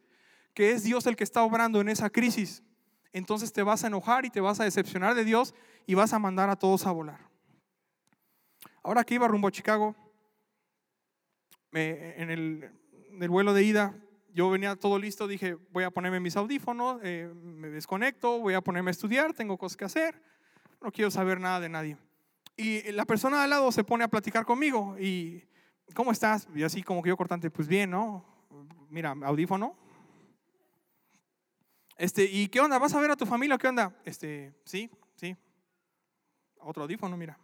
que 0.52 0.73
es 0.73 0.83
Dios 0.83 1.06
el 1.06 1.14
que 1.14 1.25
está 1.25 1.42
obrando 1.42 1.80
en 1.80 1.88
esa 1.88 2.11
crisis, 2.11 2.62
entonces 3.12 3.52
te 3.52 3.62
vas 3.62 3.85
a 3.85 3.87
enojar 3.87 4.25
y 4.25 4.30
te 4.30 4.40
vas 4.40 4.59
a 4.59 4.64
decepcionar 4.64 5.14
de 5.14 5.25
Dios 5.25 5.54
y 5.87 5.94
vas 5.94 6.12
a 6.12 6.18
mandar 6.18 6.50
a 6.50 6.56
todos 6.56 6.85
a 6.85 6.90
volar. 6.90 7.21
Ahora 8.83 9.04
que 9.04 9.14
iba 9.14 9.28
rumbo 9.28 9.47
a 9.49 9.52
Chicago, 9.52 9.94
en 11.71 12.30
el 12.30 13.28
vuelo 13.28 13.54
de 13.54 13.62
ida, 13.62 13.94
yo 14.34 14.50
venía 14.50 14.74
todo 14.74 14.98
listo, 14.98 15.28
dije, 15.28 15.56
voy 15.70 15.84
a 15.84 15.90
ponerme 15.92 16.18
mis 16.18 16.36
audífonos, 16.36 17.00
eh, 17.04 17.32
me 17.34 17.70
desconecto, 17.70 18.40
voy 18.40 18.54
a 18.54 18.60
ponerme 18.60 18.90
a 18.90 18.92
estudiar, 18.92 19.32
tengo 19.32 19.56
cosas 19.56 19.76
que 19.76 19.84
hacer, 19.84 20.20
no 20.80 20.90
quiero 20.90 21.10
saber 21.10 21.40
nada 21.40 21.60
de 21.60 21.68
nadie. 21.68 21.96
Y 22.56 22.90
la 22.92 23.04
persona 23.04 23.44
al 23.44 23.50
lado 23.50 23.70
se 23.70 23.84
pone 23.84 24.02
a 24.02 24.08
platicar 24.08 24.44
conmigo 24.44 24.96
y, 24.98 25.44
¿cómo 25.94 26.10
estás? 26.10 26.48
Y 26.52 26.64
así 26.64 26.82
como 26.82 27.00
que 27.00 27.10
yo 27.10 27.16
cortante, 27.16 27.48
pues 27.48 27.68
bien, 27.68 27.90
¿no? 27.90 28.24
Mira, 28.90 29.14
audífono. 29.22 29.76
Este, 31.96 32.24
¿y 32.24 32.48
qué 32.48 32.60
onda? 32.60 32.78
¿Vas 32.78 32.92
a 32.94 33.00
ver 33.00 33.12
a 33.12 33.16
tu 33.16 33.26
familia? 33.26 33.56
¿Qué 33.56 33.68
onda? 33.68 33.96
Este, 34.04 34.52
sí, 34.64 34.90
sí. 35.14 35.36
Otro 36.58 36.82
audífono, 36.82 37.16
mira. 37.16 37.38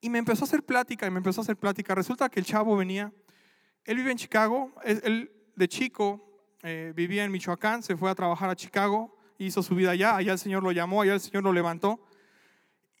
Y 0.00 0.08
me 0.08 0.18
empezó 0.18 0.44
a 0.44 0.46
hacer 0.46 0.64
plática 0.64 1.06
y 1.06 1.10
me 1.10 1.18
empezó 1.18 1.40
a 1.40 1.44
hacer 1.44 1.56
plática. 1.56 1.94
Resulta 1.94 2.30
que 2.30 2.40
el 2.40 2.46
chavo 2.46 2.76
venía, 2.76 3.12
él 3.88 3.96
vive 3.96 4.10
en 4.10 4.18
Chicago, 4.18 4.70
él 4.84 5.32
de 5.56 5.66
chico 5.66 6.22
eh, 6.62 6.92
vivía 6.94 7.24
en 7.24 7.32
Michoacán, 7.32 7.82
se 7.82 7.96
fue 7.96 8.10
a 8.10 8.14
trabajar 8.14 8.50
a 8.50 8.54
Chicago, 8.54 9.16
hizo 9.38 9.62
su 9.62 9.74
vida 9.74 9.92
allá, 9.92 10.14
allá 10.14 10.32
el 10.32 10.38
Señor 10.38 10.62
lo 10.62 10.72
llamó, 10.72 11.00
allá 11.00 11.14
el 11.14 11.20
Señor 11.20 11.42
lo 11.42 11.54
levantó. 11.54 11.98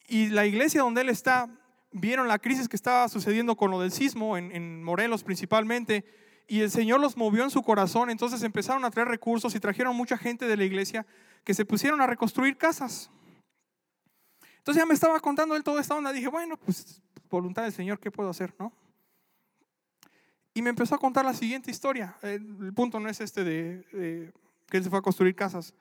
Y 0.06 0.28
la 0.28 0.46
iglesia 0.46 0.80
donde 0.80 1.02
él 1.02 1.10
está, 1.10 1.50
vieron 1.92 2.26
la 2.26 2.38
crisis 2.38 2.70
que 2.70 2.76
estaba 2.76 3.06
sucediendo 3.10 3.54
con 3.54 3.70
lo 3.70 3.80
del 3.80 3.92
sismo, 3.92 4.38
en, 4.38 4.50
en 4.50 4.82
Morelos 4.82 5.24
principalmente, 5.24 6.06
y 6.46 6.60
el 6.60 6.70
Señor 6.70 7.00
los 7.00 7.18
movió 7.18 7.44
en 7.44 7.50
su 7.50 7.62
corazón, 7.62 8.08
entonces 8.08 8.42
empezaron 8.42 8.82
a 8.86 8.90
traer 8.90 9.08
recursos 9.08 9.54
y 9.54 9.60
trajeron 9.60 9.94
mucha 9.94 10.16
gente 10.16 10.46
de 10.46 10.56
la 10.56 10.64
iglesia 10.64 11.04
que 11.44 11.52
se 11.52 11.66
pusieron 11.66 12.00
a 12.00 12.06
reconstruir 12.06 12.56
casas. 12.56 13.10
Entonces 14.56 14.80
ya 14.80 14.86
me 14.86 14.94
estaba 14.94 15.20
contando 15.20 15.54
él 15.54 15.62
toda 15.62 15.82
esta 15.82 15.94
onda. 15.94 16.14
Dije, 16.14 16.28
bueno, 16.28 16.56
pues 16.56 17.02
voluntad 17.28 17.64
del 17.64 17.72
Señor, 17.74 18.00
¿qué 18.00 18.10
puedo 18.10 18.30
hacer? 18.30 18.54
¿No? 18.58 18.72
Y 20.58 20.62
me 20.62 20.70
empezó 20.70 20.96
a 20.96 20.98
contar 20.98 21.24
la 21.24 21.34
siguiente 21.34 21.70
historia. 21.70 22.16
El 22.20 22.74
punto 22.74 22.98
no 22.98 23.08
es 23.08 23.20
este 23.20 23.44
de, 23.44 24.32
que 24.68 24.76
él 24.76 24.82
se 24.82 24.90
fue 24.90 24.98
a 24.98 25.02
construir 25.02 25.36
casas. 25.36 25.72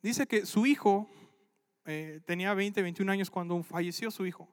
Dice 0.00 0.24
que 0.28 0.46
su 0.46 0.66
hijo 0.66 1.10
eh, 1.84 2.20
tenía 2.26 2.54
20, 2.54 2.80
21 2.80 3.10
años 3.10 3.32
cuando 3.32 3.60
falleció 3.64 4.12
su 4.12 4.24
hijo. 4.24 4.48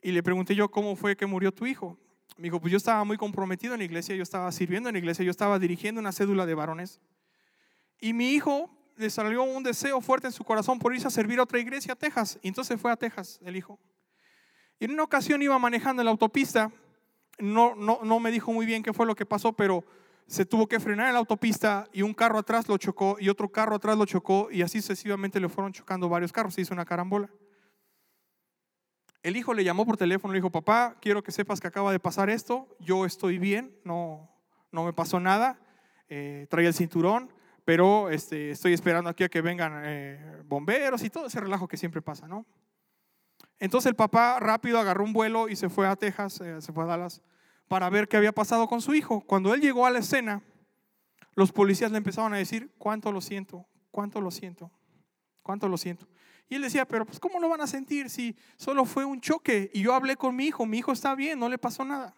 Y 0.00 0.10
le 0.10 0.20
pregunté 0.20 0.56
yo, 0.56 0.68
¿cómo 0.68 0.96
fue 0.96 1.16
que 1.16 1.26
murió 1.26 1.52
tu 1.52 1.64
hijo? 1.64 1.96
Me 2.36 2.48
dijo, 2.48 2.60
pues 2.60 2.72
yo 2.72 2.76
estaba 2.76 3.04
muy 3.04 3.16
comprometido 3.16 3.74
en 3.74 3.78
la 3.78 3.84
iglesia, 3.84 4.16
yo 4.16 4.24
estaba 4.24 4.50
sirviendo 4.50 4.88
en 4.88 4.94
la 4.94 4.98
iglesia, 4.98 5.24
yo 5.24 5.30
estaba 5.30 5.60
dirigiendo 5.60 6.00
una 6.00 6.10
cédula 6.10 6.44
de 6.44 6.54
varones. 6.54 7.00
Y 8.00 8.14
mi 8.14 8.32
hijo 8.32 8.68
le 8.96 9.10
salió 9.10 9.44
un 9.44 9.62
deseo 9.62 10.00
fuerte 10.00 10.26
en 10.26 10.32
su 10.32 10.42
corazón 10.42 10.80
por 10.80 10.92
irse 10.92 11.06
a 11.06 11.10
servir 11.10 11.38
a 11.38 11.44
otra 11.44 11.60
iglesia 11.60 11.92
a 11.92 11.96
Texas. 11.96 12.36
Y 12.42 12.48
entonces 12.48 12.80
fue 12.80 12.90
a 12.90 12.96
Texas 12.96 13.38
el 13.44 13.54
hijo. 13.54 13.78
Y 14.80 14.86
en 14.86 14.90
una 14.90 15.04
ocasión 15.04 15.40
iba 15.40 15.56
manejando 15.60 16.02
en 16.02 16.06
la 16.06 16.10
autopista, 16.10 16.72
no, 17.38 17.74
no, 17.74 18.00
no 18.02 18.20
me 18.20 18.30
dijo 18.30 18.52
muy 18.52 18.66
bien 18.66 18.82
qué 18.82 18.92
fue 18.92 19.06
lo 19.06 19.14
que 19.14 19.26
pasó, 19.26 19.52
pero 19.52 19.84
se 20.26 20.46
tuvo 20.46 20.66
que 20.66 20.80
frenar 20.80 21.08
en 21.08 21.14
la 21.14 21.18
autopista 21.18 21.88
y 21.92 22.02
un 22.02 22.14
carro 22.14 22.38
atrás 22.38 22.68
lo 22.68 22.78
chocó 22.78 23.16
y 23.20 23.28
otro 23.28 23.50
carro 23.50 23.76
atrás 23.76 23.98
lo 23.98 24.06
chocó 24.06 24.48
y 24.50 24.62
así 24.62 24.80
sucesivamente 24.80 25.40
le 25.40 25.48
fueron 25.48 25.72
chocando 25.72 26.08
varios 26.08 26.32
carros, 26.32 26.54
se 26.54 26.62
hizo 26.62 26.74
una 26.74 26.84
carambola. 26.84 27.28
El 29.22 29.36
hijo 29.36 29.54
le 29.54 29.62
llamó 29.62 29.86
por 29.86 29.96
teléfono, 29.96 30.32
le 30.32 30.38
dijo, 30.38 30.50
papá, 30.50 30.96
quiero 31.00 31.22
que 31.22 31.30
sepas 31.30 31.60
que 31.60 31.68
acaba 31.68 31.92
de 31.92 32.00
pasar 32.00 32.28
esto, 32.28 32.76
yo 32.80 33.04
estoy 33.04 33.38
bien, 33.38 33.76
no, 33.84 34.28
no 34.72 34.84
me 34.84 34.92
pasó 34.92 35.20
nada, 35.20 35.60
eh, 36.08 36.46
traía 36.50 36.68
el 36.68 36.74
cinturón, 36.74 37.32
pero 37.64 38.10
este, 38.10 38.50
estoy 38.50 38.72
esperando 38.72 39.10
aquí 39.10 39.22
a 39.22 39.28
que 39.28 39.40
vengan 39.40 39.82
eh, 39.84 40.42
bomberos 40.46 41.04
y 41.04 41.10
todo 41.10 41.26
ese 41.26 41.40
relajo 41.40 41.68
que 41.68 41.76
siempre 41.76 42.02
pasa, 42.02 42.26
¿no? 42.26 42.46
Entonces 43.62 43.90
el 43.90 43.94
papá 43.94 44.40
rápido 44.40 44.80
agarró 44.80 45.04
un 45.04 45.12
vuelo 45.12 45.48
y 45.48 45.54
se 45.54 45.68
fue 45.68 45.86
a 45.86 45.94
Texas, 45.94 46.40
eh, 46.40 46.60
se 46.60 46.72
fue 46.72 46.82
a 46.82 46.86
Dallas, 46.88 47.22
para 47.68 47.88
ver 47.90 48.08
qué 48.08 48.16
había 48.16 48.32
pasado 48.32 48.66
con 48.66 48.82
su 48.82 48.92
hijo. 48.92 49.20
Cuando 49.20 49.54
él 49.54 49.60
llegó 49.60 49.86
a 49.86 49.90
la 49.92 50.00
escena, 50.00 50.42
los 51.36 51.52
policías 51.52 51.92
le 51.92 51.98
empezaron 51.98 52.34
a 52.34 52.38
decir, 52.38 52.74
cuánto 52.76 53.12
lo 53.12 53.20
siento, 53.20 53.64
cuánto 53.92 54.20
lo 54.20 54.32
siento, 54.32 54.68
cuánto 55.44 55.68
lo 55.68 55.78
siento. 55.78 56.08
Y 56.48 56.56
él 56.56 56.62
decía, 56.62 56.88
pero 56.88 57.06
pues 57.06 57.20
¿cómo 57.20 57.38
lo 57.38 57.48
van 57.48 57.60
a 57.60 57.68
sentir 57.68 58.10
si 58.10 58.36
solo 58.56 58.84
fue 58.84 59.04
un 59.04 59.20
choque? 59.20 59.70
Y 59.72 59.82
yo 59.82 59.94
hablé 59.94 60.16
con 60.16 60.34
mi 60.34 60.46
hijo, 60.46 60.66
mi 60.66 60.78
hijo 60.78 60.90
está 60.90 61.14
bien, 61.14 61.38
no 61.38 61.48
le 61.48 61.56
pasó 61.56 61.84
nada. 61.84 62.16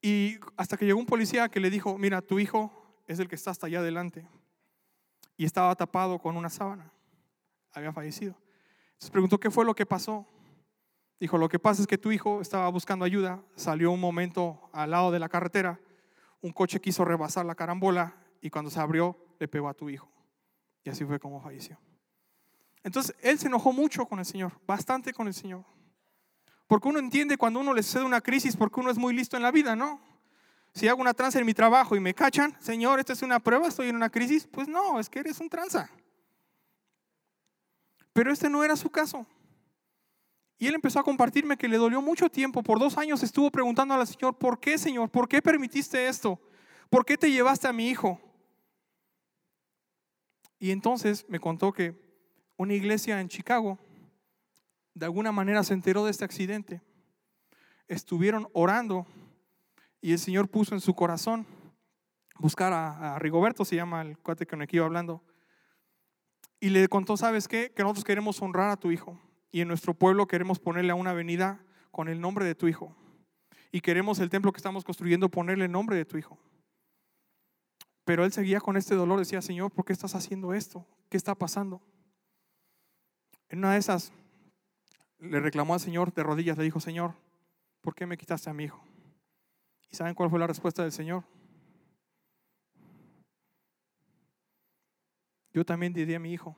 Y 0.00 0.38
hasta 0.56 0.78
que 0.78 0.86
llegó 0.86 0.98
un 0.98 1.04
policía 1.04 1.50
que 1.50 1.60
le 1.60 1.68
dijo, 1.68 1.98
mira, 1.98 2.22
tu 2.22 2.38
hijo 2.38 2.72
es 3.06 3.18
el 3.18 3.28
que 3.28 3.34
está 3.34 3.50
hasta 3.50 3.66
allá 3.66 3.80
adelante. 3.80 4.26
Y 5.36 5.44
estaba 5.44 5.76
tapado 5.76 6.18
con 6.18 6.34
una 6.34 6.48
sábana. 6.48 6.90
Había 7.78 7.92
fallecido. 7.92 8.34
Entonces 8.88 9.10
preguntó, 9.10 9.38
¿qué 9.38 9.50
fue 9.50 9.64
lo 9.64 9.74
que 9.74 9.86
pasó? 9.86 10.26
Dijo, 11.20 11.38
lo 11.38 11.48
que 11.48 11.58
pasa 11.58 11.82
es 11.82 11.86
que 11.86 11.98
tu 11.98 12.10
hijo 12.12 12.40
estaba 12.40 12.68
buscando 12.68 13.04
ayuda, 13.04 13.42
salió 13.54 13.90
un 13.92 14.00
momento 14.00 14.68
al 14.72 14.90
lado 14.90 15.10
de 15.10 15.18
la 15.18 15.28
carretera, 15.28 15.80
un 16.40 16.52
coche 16.52 16.80
quiso 16.80 17.04
rebasar 17.04 17.46
la 17.46 17.54
carambola 17.54 18.16
y 18.40 18.50
cuando 18.50 18.70
se 18.70 18.80
abrió 18.80 19.16
le 19.38 19.48
pegó 19.48 19.68
a 19.68 19.74
tu 19.74 19.90
hijo. 19.90 20.08
Y 20.84 20.90
así 20.90 21.04
fue 21.04 21.18
como 21.18 21.40
falleció. 21.40 21.78
Entonces, 22.82 23.14
él 23.20 23.38
se 23.38 23.46
enojó 23.46 23.72
mucho 23.72 24.06
con 24.06 24.18
el 24.18 24.24
Señor, 24.24 24.52
bastante 24.66 25.12
con 25.12 25.26
el 25.26 25.34
Señor. 25.34 25.64
Porque 26.66 26.88
uno 26.88 26.98
entiende 26.98 27.36
cuando 27.36 27.60
uno 27.60 27.74
le 27.74 27.82
sucede 27.82 28.04
una 28.04 28.20
crisis, 28.20 28.56
porque 28.56 28.80
uno 28.80 28.90
es 28.90 28.98
muy 28.98 29.14
listo 29.14 29.36
en 29.36 29.42
la 29.42 29.50
vida, 29.50 29.76
¿no? 29.76 30.00
Si 30.74 30.86
hago 30.86 31.00
una 31.00 31.14
tranza 31.14 31.38
en 31.38 31.46
mi 31.46 31.54
trabajo 31.54 31.96
y 31.96 32.00
me 32.00 32.14
cachan, 32.14 32.56
Señor, 32.60 33.00
esta 33.00 33.12
es 33.12 33.22
una 33.22 33.40
prueba, 33.40 33.68
estoy 33.68 33.88
en 33.88 33.96
una 33.96 34.10
crisis, 34.10 34.46
pues 34.46 34.68
no, 34.68 35.00
es 35.00 35.08
que 35.08 35.20
eres 35.20 35.40
un 35.40 35.48
tranza. 35.48 35.90
Pero 38.18 38.32
este 38.32 38.50
no 38.50 38.64
era 38.64 38.74
su 38.74 38.90
caso. 38.90 39.24
Y 40.58 40.66
él 40.66 40.74
empezó 40.74 40.98
a 40.98 41.04
compartirme 41.04 41.56
que 41.56 41.68
le 41.68 41.76
dolió 41.76 42.02
mucho 42.02 42.28
tiempo. 42.28 42.64
Por 42.64 42.80
dos 42.80 42.98
años 42.98 43.22
estuvo 43.22 43.48
preguntando 43.48 43.94
al 43.94 44.04
Señor, 44.08 44.36
¿por 44.36 44.58
qué, 44.58 44.76
Señor? 44.76 45.08
¿Por 45.08 45.28
qué 45.28 45.40
permitiste 45.40 46.08
esto? 46.08 46.40
¿Por 46.90 47.04
qué 47.04 47.16
te 47.16 47.30
llevaste 47.30 47.68
a 47.68 47.72
mi 47.72 47.88
hijo? 47.88 48.20
Y 50.58 50.72
entonces 50.72 51.26
me 51.28 51.38
contó 51.38 51.72
que 51.72 51.94
una 52.56 52.74
iglesia 52.74 53.20
en 53.20 53.28
Chicago 53.28 53.78
de 54.94 55.06
alguna 55.06 55.30
manera 55.30 55.62
se 55.62 55.74
enteró 55.74 56.04
de 56.04 56.10
este 56.10 56.24
accidente. 56.24 56.82
Estuvieron 57.86 58.48
orando 58.52 59.06
y 60.00 60.10
el 60.10 60.18
Señor 60.18 60.48
puso 60.48 60.74
en 60.74 60.80
su 60.80 60.92
corazón 60.92 61.46
buscar 62.40 62.72
a, 62.72 63.16
Rigoberto, 63.20 63.64
se 63.64 63.76
llama 63.76 64.02
el 64.02 64.18
cuate 64.18 64.44
con 64.44 64.60
el 64.60 64.66
que 64.66 64.78
iba 64.78 64.86
hablando. 64.86 65.22
Y 66.60 66.70
le 66.70 66.88
contó, 66.88 67.16
¿sabes 67.16 67.46
qué? 67.46 67.72
Que 67.74 67.82
nosotros 67.82 68.04
queremos 68.04 68.40
honrar 68.42 68.70
a 68.70 68.76
tu 68.76 68.90
hijo 68.90 69.20
y 69.50 69.60
en 69.60 69.68
nuestro 69.68 69.94
pueblo 69.94 70.26
queremos 70.26 70.58
ponerle 70.58 70.92
a 70.92 70.96
una 70.96 71.10
avenida 71.10 71.64
con 71.90 72.08
el 72.08 72.20
nombre 72.20 72.44
de 72.44 72.54
tu 72.54 72.68
hijo. 72.68 72.94
Y 73.70 73.80
queremos 73.80 74.18
el 74.18 74.30
templo 74.30 74.52
que 74.52 74.58
estamos 74.58 74.84
construyendo 74.84 75.28
ponerle 75.28 75.66
el 75.66 75.72
nombre 75.72 75.96
de 75.96 76.04
tu 76.04 76.16
hijo. 76.16 76.38
Pero 78.04 78.24
él 78.24 78.32
seguía 78.32 78.60
con 78.60 78.76
este 78.76 78.94
dolor, 78.94 79.18
decía, 79.18 79.42
Señor, 79.42 79.70
¿por 79.70 79.84
qué 79.84 79.92
estás 79.92 80.14
haciendo 80.14 80.54
esto? 80.54 80.86
¿Qué 81.10 81.16
está 81.16 81.34
pasando? 81.34 81.82
En 83.50 83.58
una 83.58 83.72
de 83.72 83.78
esas 83.78 84.12
le 85.18 85.40
reclamó 85.40 85.74
al 85.74 85.80
Señor 85.80 86.12
de 86.12 86.22
rodillas, 86.22 86.56
le 86.56 86.64
dijo, 86.64 86.80
Señor, 86.80 87.14
¿por 87.80 87.94
qué 87.94 88.06
me 88.06 88.16
quitaste 88.16 88.48
a 88.50 88.54
mi 88.54 88.64
hijo? 88.64 88.82
¿Y 89.90 89.96
saben 89.96 90.14
cuál 90.14 90.30
fue 90.30 90.38
la 90.38 90.46
respuesta 90.46 90.82
del 90.82 90.92
Señor? 90.92 91.24
Yo 95.58 95.64
también 95.64 95.92
di 95.92 96.14
a 96.14 96.20
mi 96.20 96.32
hijo 96.32 96.56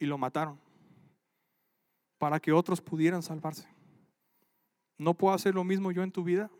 y 0.00 0.06
lo 0.06 0.18
mataron 0.18 0.58
para 2.18 2.40
que 2.40 2.50
otros 2.50 2.80
pudieran 2.80 3.22
salvarse. 3.22 3.68
¿No 4.98 5.14
puedo 5.14 5.32
hacer 5.32 5.54
lo 5.54 5.62
mismo 5.62 5.92
yo 5.92 6.02
en 6.02 6.10
tu 6.10 6.24
vida? 6.24 6.50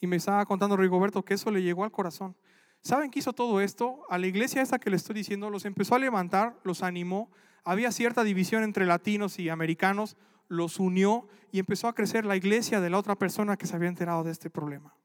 Y 0.00 0.08
me 0.08 0.16
estaba 0.16 0.44
contando 0.44 0.76
Rigoberto 0.76 1.24
que 1.24 1.34
eso 1.34 1.52
le 1.52 1.62
llegó 1.62 1.84
al 1.84 1.92
corazón. 1.92 2.34
¿Saben 2.82 3.12
qué 3.12 3.20
hizo 3.20 3.32
todo 3.32 3.60
esto? 3.60 4.02
A 4.08 4.18
la 4.18 4.26
iglesia 4.26 4.60
esta 4.60 4.80
que 4.80 4.90
le 4.90 4.96
estoy 4.96 5.14
diciendo, 5.14 5.50
los 5.50 5.64
empezó 5.64 5.94
a 5.94 6.00
levantar, 6.00 6.58
los 6.64 6.82
animó. 6.82 7.30
Había 7.62 7.92
cierta 7.92 8.24
división 8.24 8.64
entre 8.64 8.86
latinos 8.86 9.38
y 9.38 9.50
americanos, 9.50 10.16
los 10.48 10.80
unió 10.80 11.28
y 11.52 11.60
empezó 11.60 11.86
a 11.86 11.94
crecer 11.94 12.26
la 12.26 12.34
iglesia 12.34 12.80
de 12.80 12.90
la 12.90 12.98
otra 12.98 13.14
persona 13.14 13.56
que 13.56 13.68
se 13.68 13.76
había 13.76 13.88
enterado 13.88 14.24
de 14.24 14.32
este 14.32 14.50
problema. 14.50 14.96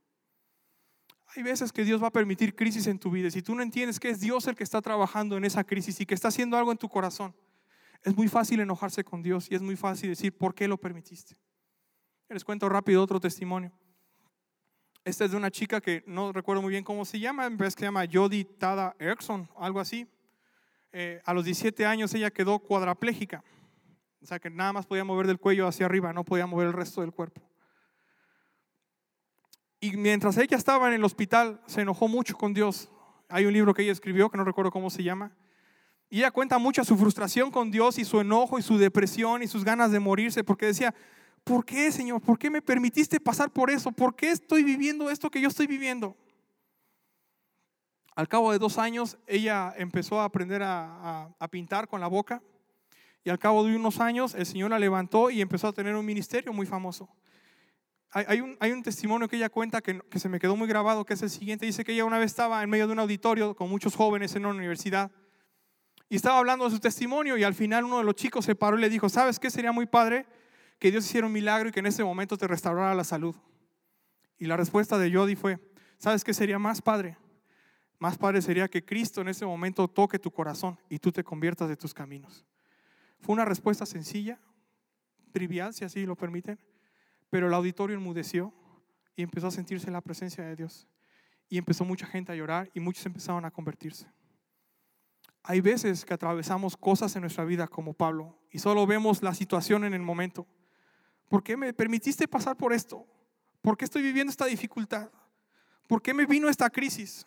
Hay 1.36 1.44
veces 1.44 1.72
que 1.72 1.84
Dios 1.84 2.02
va 2.02 2.08
a 2.08 2.12
permitir 2.12 2.56
crisis 2.56 2.86
en 2.88 3.00
tu 3.00 3.10
vida. 3.10 3.30
Si 3.32 3.42
tú 3.42 3.56
no 3.56 3.64
entiendes 3.64 4.00
que 4.00 4.10
es 4.10 4.20
Dios 4.20 4.48
el 4.48 4.56
que 4.56 4.64
está 4.64 4.82
trabajando 4.82 5.36
en 5.36 5.46
esa 5.46 5.64
crisis 5.64 6.00
y 6.00 6.06
que 6.06 6.14
está 6.14 6.28
haciendo 6.28 6.58
algo 6.58 6.72
en 6.72 6.78
tu 6.78 6.88
corazón, 6.88 7.36
es 8.04 8.16
muy 8.16 8.28
fácil 8.28 8.60
enojarse 8.60 9.04
con 9.04 9.24
Dios 9.24 9.50
y 9.50 9.56
es 9.56 9.62
muy 9.62 9.76
fácil 9.76 10.10
decir, 10.10 10.38
¿por 10.38 10.54
qué 10.54 10.68
lo 10.68 10.78
permitiste? 10.78 11.38
Les 12.30 12.44
cuento 12.44 12.70
rápido 12.70 13.02
otro 13.02 13.20
testimonio. 13.20 13.72
Esta 15.06 15.26
es 15.26 15.32
de 15.32 15.38
una 15.38 15.52
chica 15.52 15.82
que 15.82 16.04
no 16.06 16.32
recuerdo 16.32 16.62
muy 16.62 16.72
bien 16.72 16.84
cómo 16.84 17.04
se 17.04 17.20
llama, 17.20 17.46
en 17.46 17.58
vez 17.58 17.76
que 17.76 17.82
se 17.82 17.86
llama 17.86 18.06
Jody 18.12 18.46
Tada 18.46 18.96
Erickson, 19.00 19.50
algo 19.58 19.80
así. 19.80 20.08
Eh, 20.92 21.22
a 21.26 21.34
los 21.34 21.46
17 21.46 21.86
años 21.86 22.14
ella 22.14 22.32
quedó 22.32 22.60
cuadraplégica, 22.60 23.44
o 24.22 24.26
sea 24.26 24.40
que 24.40 24.50
nada 24.50 24.72
más 24.72 24.86
podía 24.86 25.04
mover 25.04 25.28
del 25.28 25.40
cuello 25.40 25.68
hacia 25.68 25.88
arriba, 25.88 26.14
no 26.14 26.24
podía 26.24 26.46
mover 26.46 26.68
el 26.68 26.74
resto 26.74 27.02
del 27.02 27.12
cuerpo. 27.12 27.42
Y 29.84 29.98
mientras 29.98 30.38
ella 30.38 30.56
estaba 30.56 30.88
en 30.88 30.94
el 30.94 31.04
hospital, 31.04 31.60
se 31.66 31.82
enojó 31.82 32.08
mucho 32.08 32.38
con 32.38 32.54
Dios. 32.54 32.90
Hay 33.28 33.46
un 33.46 33.52
libro 33.52 33.74
que 33.74 33.82
ella 33.82 33.92
escribió, 33.92 34.30
que 34.30 34.38
no 34.38 34.46
recuerdo 34.46 34.72
cómo 34.72 34.90
se 34.90 35.04
llama, 35.04 35.36
y 36.10 36.20
ella 36.20 36.32
cuenta 36.32 36.58
mucho 36.58 36.86
su 36.86 36.96
frustración 36.96 37.52
con 37.52 37.70
Dios 37.70 38.00
y 38.00 38.06
su 38.06 38.22
enojo 38.22 38.58
y 38.58 38.62
su 38.62 38.78
depresión 38.78 39.44
y 39.44 39.48
sus 39.48 39.66
ganas 39.66 39.92
de 39.92 40.00
morirse, 40.00 40.42
porque 40.42 40.68
decía, 40.68 40.96
¿por 41.44 41.66
qué, 41.66 41.92
Señor? 41.92 42.22
¿Por 42.22 42.40
qué 42.40 42.50
me 42.50 42.62
permitiste 42.62 43.20
pasar 43.20 43.52
por 43.52 43.70
eso? 43.70 43.92
¿Por 43.92 44.16
qué 44.16 44.32
estoy 44.32 44.64
viviendo 44.64 45.10
esto 45.10 45.30
que 45.30 45.42
yo 45.42 45.50
estoy 45.50 45.68
viviendo? 45.68 46.16
Al 48.16 48.30
cabo 48.30 48.54
de 48.54 48.60
dos 48.60 48.78
años, 48.78 49.18
ella 49.28 49.74
empezó 49.76 50.22
a 50.22 50.24
aprender 50.24 50.62
a, 50.64 51.36
pintar 51.52 51.90
con 51.90 52.00
la 52.00 52.08
boca. 52.08 52.42
Y 53.26 53.30
al 53.30 53.38
cabo 53.38 53.66
de 53.66 53.76
unos 53.76 54.00
años, 54.00 54.34
el 54.34 54.46
Señor 54.46 54.70
la 54.70 54.80
levantó 54.80 55.30
y 55.30 55.42
empezó 55.42 55.68
a 55.68 55.74
tener 55.74 55.94
un 55.94 56.06
ministerio 56.06 56.54
muy 56.54 56.66
famoso. 56.66 57.10
Hay, 58.14 58.42
un, 58.42 58.84
testimonio 58.84 59.28
que 59.28 59.38
ella 59.38 59.50
cuenta 59.50 59.82
que, 59.82 60.00
que 60.02 60.20
se 60.20 60.30
me 60.30 60.40
quedó 60.40 60.56
muy 60.56 60.68
grabado, 60.68 61.04
que 61.04 61.16
es 61.16 61.22
el 61.24 61.32
siguiente. 61.32 61.66
Dice 61.66 61.84
que 61.84 61.94
ella 61.94 62.06
una 62.06 62.20
vez 62.20 62.28
estaba 62.28 62.62
en 62.62 62.70
medio 62.70 62.86
de 62.86 62.94
un 62.94 63.00
auditorio 63.00 63.56
con 63.56 63.70
muchos 63.70 63.96
jóvenes 63.96 64.36
en 64.36 64.46
una 64.46 64.56
universidad 64.56 65.12
y 66.14 66.16
estaba 66.16 66.38
hablando 66.38 66.66
de 66.66 66.70
su 66.70 66.80
testimonio 66.80 67.38
y 67.38 67.44
al 67.44 67.56
final 67.56 67.86
uno 67.86 67.98
de 67.98 68.04
los 68.04 68.14
chicos 68.14 68.46
se 68.46 68.54
paró 68.54 68.78
y 68.78 68.82
le 68.82 68.88
dijo, 68.88 69.10
¿sabes 69.10 69.40
qué 69.40 69.50
sería 69.50 69.72
muy 69.72 69.88
padre? 69.88 70.28
Que 70.78 70.92
Dios 70.92 71.06
hiciera 71.06 71.26
un 71.26 71.34
milagro 71.34 71.70
y 71.70 71.72
que 71.72 71.80
en 71.80 71.88
ese 71.88 72.04
momento 72.04 72.38
te 72.38 72.48
restaurara 72.48 72.94
la 72.94 73.04
salud. 73.04 73.36
Y 74.38 74.46
la 74.46 74.56
respuesta 74.56 75.00
de 75.00 75.12
Jody 75.12 75.36
fue, 75.36 75.58
¿sabes 75.98 76.24
qué 76.24 76.36
sería 76.36 76.60
más 76.60 76.84
padre? 76.84 77.18
Más 77.98 78.16
padre 78.20 78.44
sería 78.44 78.68
que 78.68 78.86
Cristo 78.86 79.22
en 79.22 79.30
ese 79.30 79.44
momento 79.44 79.88
toque 79.88 80.20
tu 80.20 80.30
corazón 80.30 80.78
y 80.88 81.00
tú 81.00 81.12
te 81.12 81.24
conviertas 81.24 81.68
de 81.68 81.78
tus 81.78 81.96
caminos. 81.96 82.46
Fue 83.20 83.34
una 83.34 83.46
respuesta 83.46 83.88
sencilla, 83.88 84.40
trivial, 85.32 85.74
si 85.74 85.84
así 85.84 86.06
lo 86.06 86.16
permiten, 86.16 86.60
pero 87.34 87.48
el 87.48 87.54
auditorio 87.56 87.98
enmudeció 87.98 88.54
y 89.16 89.24
empezó 89.24 89.48
a 89.48 89.52
sentirse 89.52 89.90
la 89.90 90.02
presencia 90.02 90.44
de 90.44 90.56
Dios. 90.56 90.88
Y 91.50 91.58
empezó 91.58 91.84
mucha 91.84 92.06
gente 92.06 92.32
a 92.32 92.36
llorar 92.36 92.70
y 92.76 92.80
muchos 92.80 93.04
empezaron 93.08 93.44
a 93.44 93.50
convertirse. 93.50 94.06
Hay 95.42 95.60
veces 95.60 96.06
que 96.06 96.14
atravesamos 96.14 96.78
cosas 96.78 97.16
en 97.16 97.22
nuestra 97.22 97.44
vida 97.44 97.68
como 97.68 97.96
Pablo 97.96 98.38
y 98.52 98.60
solo 98.60 98.86
vemos 98.86 99.24
la 99.24 99.34
situación 99.34 99.84
en 99.84 99.96
el 99.96 100.04
momento. 100.04 100.46
¿Por 101.28 101.42
qué 101.42 101.58
me 101.58 101.74
permitiste 101.74 102.28
pasar 102.28 102.56
por 102.56 102.72
esto? 102.72 103.04
¿Por 103.64 103.78
qué 103.78 103.86
estoy 103.86 104.04
viviendo 104.04 104.30
esta 104.30 104.46
dificultad? 104.46 105.10
¿Por 105.88 106.04
qué 106.04 106.14
me 106.14 106.28
vino 106.28 106.50
esta 106.50 106.70
crisis? 106.70 107.26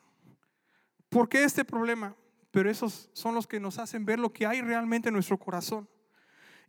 ¿Por 1.09 1.29
qué 1.29 1.42
este 1.42 1.64
problema? 1.64 2.14
pero 2.57 2.71
esos 2.71 3.11
son 3.12 3.35
los 3.35 3.47
que 3.47 3.61
nos 3.61 3.79
hacen 3.79 4.07
ver 4.07 4.19
lo 4.19 4.33
que 4.33 4.47
hay 4.47 4.62
realmente 4.62 5.11
en 5.11 5.12
nuestro 5.12 5.37
corazón. 5.37 5.87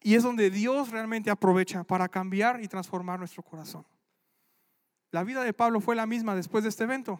Y 0.07 0.15
es 0.15 0.23
donde 0.23 0.49
Dios 0.49 0.89
realmente 0.89 1.29
aprovecha 1.29 1.83
para 1.83 2.07
cambiar 2.07 2.63
y 2.63 2.69
transformar 2.69 3.19
nuestro 3.19 3.43
corazón. 3.43 3.85
La 5.11 5.25
vida 5.25 5.43
de 5.43 5.51
Pablo 5.51 5.81
fue 5.81 5.97
la 5.97 6.05
misma 6.05 6.33
después 6.33 6.63
de 6.63 6.69
este 6.69 6.85
evento. 6.85 7.19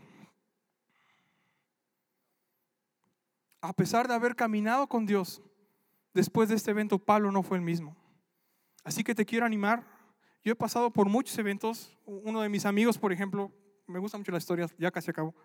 A 3.60 3.74
pesar 3.74 4.08
de 4.08 4.14
haber 4.14 4.38
caminado 4.38 4.88
con 4.88 5.06
Dios, 5.06 5.42
después 6.14 6.48
de 6.48 6.56
este 6.56 6.72
evento 6.72 6.98
Pablo 6.98 7.30
no 7.30 7.44
fue 7.44 7.58
el 7.58 7.62
mismo. 7.62 7.94
Así 8.86 9.04
que 9.04 9.14
te 9.14 9.26
quiero 9.26 9.46
animar. 9.46 9.86
Yo 10.42 10.54
he 10.54 10.56
pasado 10.56 10.90
por 10.90 11.10
muchos 11.10 11.38
eventos. 11.38 11.94
Uno 12.06 12.40
de 12.40 12.48
mis 12.48 12.66
amigos, 12.66 12.98
por 12.98 13.12
ejemplo, 13.12 13.52
me 13.86 14.00
gusta 14.00 14.18
mucho 14.18 14.32
la 14.32 14.38
historia, 14.38 14.66
ya 14.78 14.92
casi 14.92 15.12
acabo. 15.12 15.36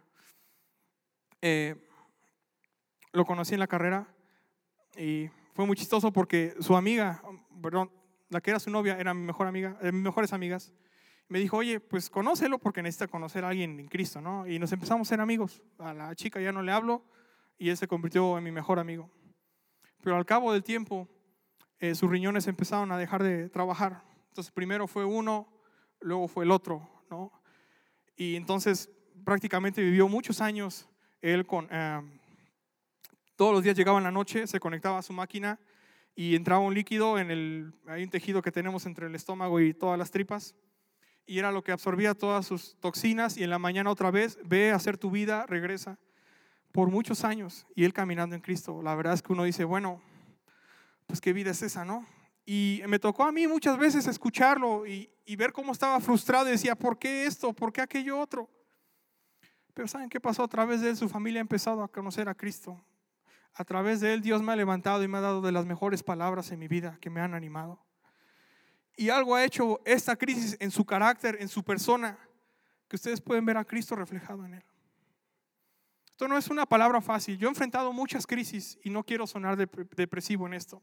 Eh, 1.41 1.91
lo 3.11 3.25
conocí 3.25 3.55
en 3.55 3.59
la 3.59 3.67
carrera 3.67 4.07
y 4.97 5.29
fue 5.55 5.67
muy 5.67 5.77
chistoso 5.77 6.13
porque 6.13 6.55
su 6.61 6.77
amiga, 6.77 7.23
perdón, 7.63 7.91
la 8.29 8.41
que 8.41 8.51
era 8.51 8.59
su 8.59 8.71
novia, 8.71 8.99
era 8.99 9.15
mi 9.15 9.25
mejor 9.25 9.47
amiga, 9.47 9.79
de 9.81 9.93
mis 9.93 10.03
mejores 10.03 10.33
amigas. 10.33 10.73
Me 11.29 11.39
dijo, 11.39 11.57
oye, 11.59 11.81
pues 11.81 12.11
conócelo 12.11 12.59
porque 12.59 12.83
necesita 12.83 13.09
conocer 13.09 13.45
a 13.45 13.49
alguien 13.49 13.79
en 13.79 13.89
Cristo, 13.89 14.21
¿no? 14.21 14.47
Y 14.47 14.59
nos 14.59 14.73
empezamos 14.73 15.09
a 15.09 15.11
ser 15.11 15.21
amigos. 15.21 15.63
A 15.79 15.95
la 15.95 16.15
chica 16.15 16.41
ya 16.41 16.53
no 16.53 16.63
le 16.63 16.73
hablo 16.73 17.05
y 17.59 17.71
él 17.71 17.77
se 17.77 17.87
convirtió 17.87 18.37
en 18.37 18.45
mi 18.45 18.51
mejor 18.51 18.79
amigo. 18.79 19.11
Pero 20.03 20.17
al 20.17 20.27
cabo 20.27 20.53
del 20.53 20.63
tiempo, 20.63 21.09
eh, 21.79 21.95
sus 21.95 22.11
riñones 22.11 22.49
empezaron 22.49 22.91
a 22.93 22.99
dejar 22.99 23.23
de 23.23 23.49
trabajar. 23.49 24.03
Entonces, 24.29 24.53
primero 24.53 24.87
fue 24.87 25.05
uno, 25.05 25.49
luego 26.01 26.29
fue 26.29 26.45
el 26.45 26.51
otro, 26.51 26.89
¿no? 27.11 27.33
Y 28.17 28.37
entonces 28.37 28.91
prácticamente 29.25 29.83
vivió 29.83 30.09
muchos 30.09 30.41
años 30.41 30.89
él 31.21 31.47
con... 31.47 31.69
Eh, 31.71 32.01
todos 33.37 33.55
los 33.55 33.63
días 33.63 33.77
llegaba 33.77 33.99
en 33.99 34.05
la 34.05 34.11
noche, 34.11 34.47
se 34.47 34.61
conectaba 34.61 34.99
a 34.99 35.03
su 35.03 35.13
máquina 35.13 35.59
y 36.15 36.35
entraba 36.37 36.61
un 36.61 36.75
líquido 36.75 37.19
en 37.19 37.31
el, 37.31 37.73
hay 37.87 38.05
un 38.05 38.11
tejido 38.11 38.43
que 38.43 38.53
tenemos 38.53 38.87
entre 38.87 39.07
el 39.07 39.15
estómago 39.15 39.61
y 39.61 39.73
todas 39.75 39.99
las 39.99 40.11
tripas, 40.11 40.55
y 41.27 41.39
era 41.39 41.53
lo 41.53 41.63
que 41.63 41.73
absorbía 41.73 42.15
todas 42.15 42.47
sus 42.47 42.77
toxinas, 42.81 43.37
y 43.37 43.45
en 43.45 43.51
la 43.51 43.59
mañana 43.59 43.91
otra 43.91 44.11
vez 44.11 44.39
ve 44.45 44.73
a 44.73 44.77
hacer 44.77 44.99
tu 44.99 45.11
vida, 45.11 45.47
regresa, 45.47 45.99
por 46.73 46.91
muchos 46.91 47.25
años, 47.25 47.67
y 47.75 47.85
él 47.85 47.93
caminando 47.93 48.35
en 48.35 48.43
Cristo. 48.43 48.83
La 48.83 48.95
verdad 48.95 49.15
es 49.15 49.23
que 49.23 49.33
uno 49.33 49.45
dice, 49.45 49.65
bueno, 49.65 50.01
pues 51.07 51.21
qué 51.21 51.33
vida 51.33 51.51
es 51.51 51.63
esa, 51.63 51.85
¿no? 51.85 52.07
Y 52.45 52.83
me 52.89 52.99
tocó 52.99 53.25
a 53.25 53.33
mí 53.33 53.47
muchas 53.47 53.79
veces 53.79 54.07
escucharlo 54.07 54.87
y, 54.87 55.09
y 55.25 55.37
ver 55.37 55.53
cómo 55.53 55.73
estaba 55.73 56.01
frustrado 56.01 56.49
y 56.49 56.53
decía, 56.53 56.75
¿por 56.75 56.99
qué 56.99 57.27
esto? 57.27 57.53
¿Por 57.53 57.73
qué 57.73 57.81
aquello 57.81 58.19
otro? 58.19 58.51
Pero 59.75 59.89
¿saben 59.89 60.09
qué 60.09 60.21
pasó? 60.21 60.43
A 60.43 60.49
través 60.49 60.81
de 60.81 60.91
él 60.91 60.97
su 60.97 61.09
familia 61.09 61.41
ha 61.41 61.43
empezado 61.43 61.83
a 61.83 61.89
conocer 61.89 62.29
a 62.29 62.35
Cristo. 62.35 62.83
A 63.55 63.65
través 63.65 64.01
de 64.01 64.15
él 64.15 64.23
Dios 64.23 64.43
me 64.43 64.53
ha 64.53 64.57
levantado 64.57 65.03
y 65.03 65.09
me 65.09 65.19
ha 65.19 65.21
dado 65.23 65.43
de 65.43 65.53
las 65.53 65.67
mejores 65.67 66.03
palabras 66.03 66.51
en 66.53 66.59
mi 66.59 66.69
vida 66.69 66.99
que 67.01 67.11
me 67.11 67.21
han 67.21 67.35
animado. 67.35 67.85
Y 68.97 69.11
algo 69.11 69.35
ha 69.35 69.45
hecho 69.45 69.81
esta 69.85 70.17
crisis 70.17 70.57
en 70.61 70.71
su 70.71 70.85
carácter, 70.85 71.37
en 71.41 71.49
su 71.49 71.63
persona, 71.63 72.19
que 72.89 72.97
ustedes 72.97 73.21
pueden 73.21 73.45
ver 73.45 73.57
a 73.57 73.65
Cristo 73.65 73.97
reflejado 73.97 74.45
en 74.45 74.55
él. 74.55 74.65
Esto 76.11 76.29
no 76.29 76.37
es 76.37 76.49
una 76.49 76.67
palabra 76.67 77.01
fácil. 77.01 77.39
Yo 77.39 77.49
he 77.49 77.51
enfrentado 77.51 77.93
muchas 77.93 78.27
crisis 78.27 78.79
y 78.85 78.91
no 78.91 79.03
quiero 79.03 79.27
sonar 79.27 79.57
depresivo 79.57 80.47
en 80.47 80.55
esto. 80.55 80.83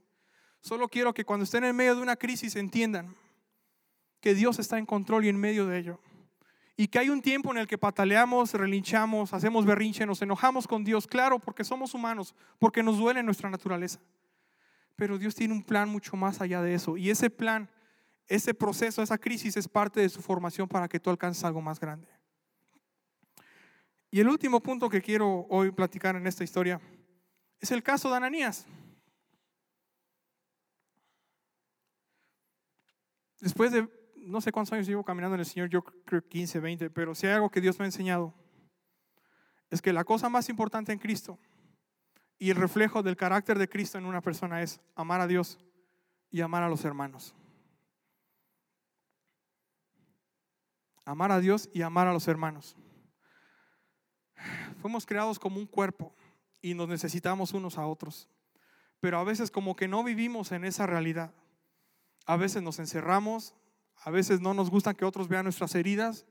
Solo 0.62 0.90
quiero 0.90 1.14
que 1.14 1.24
cuando 1.24 1.44
estén 1.44 1.64
en 1.64 1.76
medio 1.76 1.96
de 1.96 2.02
una 2.02 2.16
crisis 2.16 2.56
entiendan 2.56 3.16
que 4.20 4.34
Dios 4.34 4.60
está 4.60 4.78
en 4.78 4.86
control 4.86 5.26
y 5.26 5.30
en 5.30 5.40
medio 5.40 5.66
de 5.66 5.78
ello 5.78 6.02
y 6.80 6.88
que 6.88 6.98
hay 6.98 7.10
un 7.10 7.22
tiempo 7.22 7.52
en 7.52 7.58
el 7.58 7.68
que 7.68 7.78
pataleamos, 7.78 8.54
relinchamos, 8.54 9.34
hacemos 9.34 9.66
berrinche, 9.66 10.06
nos 10.06 10.22
enojamos 10.22 10.66
con 10.66 10.86
Dios, 10.86 11.08
claro, 11.08 11.38
porque 11.38 11.66
somos 11.66 11.94
humanos, 11.94 12.34
porque 12.58 12.82
nos 12.82 12.98
duele 12.98 13.22
nuestra 13.22 13.50
naturaleza. 13.50 14.00
Pero 14.96 15.18
Dios 15.18 15.36
tiene 15.36 15.54
un 15.54 15.62
plan 15.62 15.90
mucho 15.90 16.16
más 16.16 16.40
allá 16.40 16.62
de 16.62 16.74
eso. 16.74 16.96
Y 16.96 17.10
ese 17.10 17.30
plan, 17.30 17.70
ese 18.28 18.54
proceso, 18.54 19.02
esa 19.02 19.18
crisis 19.18 19.58
es 19.58 19.68
parte 19.68 20.00
de 20.00 20.08
su 20.08 20.22
formación 20.22 20.70
para 20.70 20.88
que 20.88 21.02
tú 21.02 21.10
alcances 21.10 21.44
algo 21.44 21.60
más 21.60 21.82
grande. 21.82 22.08
Y 24.10 24.22
el 24.22 24.30
último 24.30 24.62
punto 24.62 24.88
que 24.88 25.02
quiero 25.02 25.48
hoy 25.50 25.72
platicar 25.72 26.16
en 26.16 26.28
esta 26.28 26.46
historia 26.46 26.80
es 27.60 27.72
el 27.72 27.84
caso 27.84 28.10
de 28.10 28.16
Ananías. 28.16 28.66
Después 33.42 33.74
de 33.74 33.99
no 34.30 34.42
sé 34.42 34.52
cuántos 34.52 34.74
años 34.74 34.88
llevo 34.88 35.04
caminando 35.04 35.36
en 35.36 35.40
el 35.40 35.46
Señor, 35.46 35.70
yo 35.70 35.84
creo 35.84 36.22
15, 36.22 36.60
20, 36.60 36.90
pero 36.92 37.16
si 37.16 37.26
hay 37.28 37.34
algo 37.34 37.50
que 37.50 37.62
Dios 37.62 37.80
me 37.80 37.86
ha 37.86 37.88
enseñado, 37.88 38.34
es 39.70 39.82
que 39.82 39.92
la 39.92 40.04
cosa 40.04 40.30
más 40.30 40.50
importante 40.50 40.92
en 40.92 41.00
Cristo 41.00 41.40
y 42.38 42.52
el 42.52 42.56
reflejo 42.56 43.02
del 43.04 43.18
carácter 43.18 43.58
de 43.58 43.68
Cristo 43.68 43.98
en 43.98 44.06
una 44.06 44.22
persona 44.22 44.62
es 44.62 44.80
amar 44.96 45.20
a 45.20 45.28
Dios 45.28 45.60
y 46.30 46.42
amar 46.42 46.64
a 46.64 46.70
los 46.70 46.86
hermanos. 46.86 47.34
Amar 51.06 51.32
a 51.32 51.40
Dios 51.40 51.70
y 51.74 51.82
amar 51.82 52.08
a 52.08 52.14
los 52.14 52.28
hermanos. 52.28 52.76
Fuimos 54.82 55.06
creados 55.08 55.40
como 55.40 55.58
un 55.58 55.66
cuerpo 55.66 56.16
y 56.62 56.76
nos 56.76 56.88
necesitamos 56.88 57.54
unos 57.54 57.80
a 57.80 57.88
otros, 57.88 58.30
pero 59.00 59.18
a 59.18 59.24
veces 59.24 59.50
como 59.50 59.76
que 59.76 59.88
no 59.88 60.04
vivimos 60.04 60.52
en 60.52 60.66
esa 60.66 60.86
realidad. 60.86 61.34
A 62.26 62.38
veces 62.38 62.62
nos 62.62 62.78
encerramos, 62.78 63.56
a 64.04 64.12
veces 64.12 64.42
no 64.42 64.54
nos 64.54 64.70
gusta 64.70 64.94
que 64.94 65.06
otros 65.06 65.28
vean 65.28 65.44
nuestras 65.44 65.76
heridas, 65.76 66.26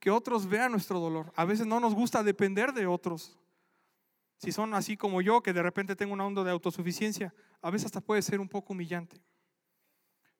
que 0.00 0.10
otros 0.10 0.48
vean 0.48 0.72
nuestro 0.72 0.98
dolor. 0.98 1.32
A 1.36 1.44
veces 1.44 1.66
no 1.66 1.80
nos 1.80 1.94
gusta 1.94 2.22
depender 2.22 2.72
de 2.72 2.86
otros. 2.86 3.38
Si 4.38 4.52
son 4.52 4.74
así 4.74 4.96
como 4.96 5.22
yo, 5.22 5.42
que 5.42 5.52
de 5.52 5.62
repente 5.62 5.96
tengo 5.96 6.12
una 6.12 6.26
onda 6.26 6.44
de 6.44 6.50
autosuficiencia, 6.50 7.34
a 7.62 7.70
veces 7.70 7.86
hasta 7.86 8.00
puede 8.00 8.20
ser 8.20 8.40
un 8.40 8.48
poco 8.48 8.72
humillante. 8.72 9.22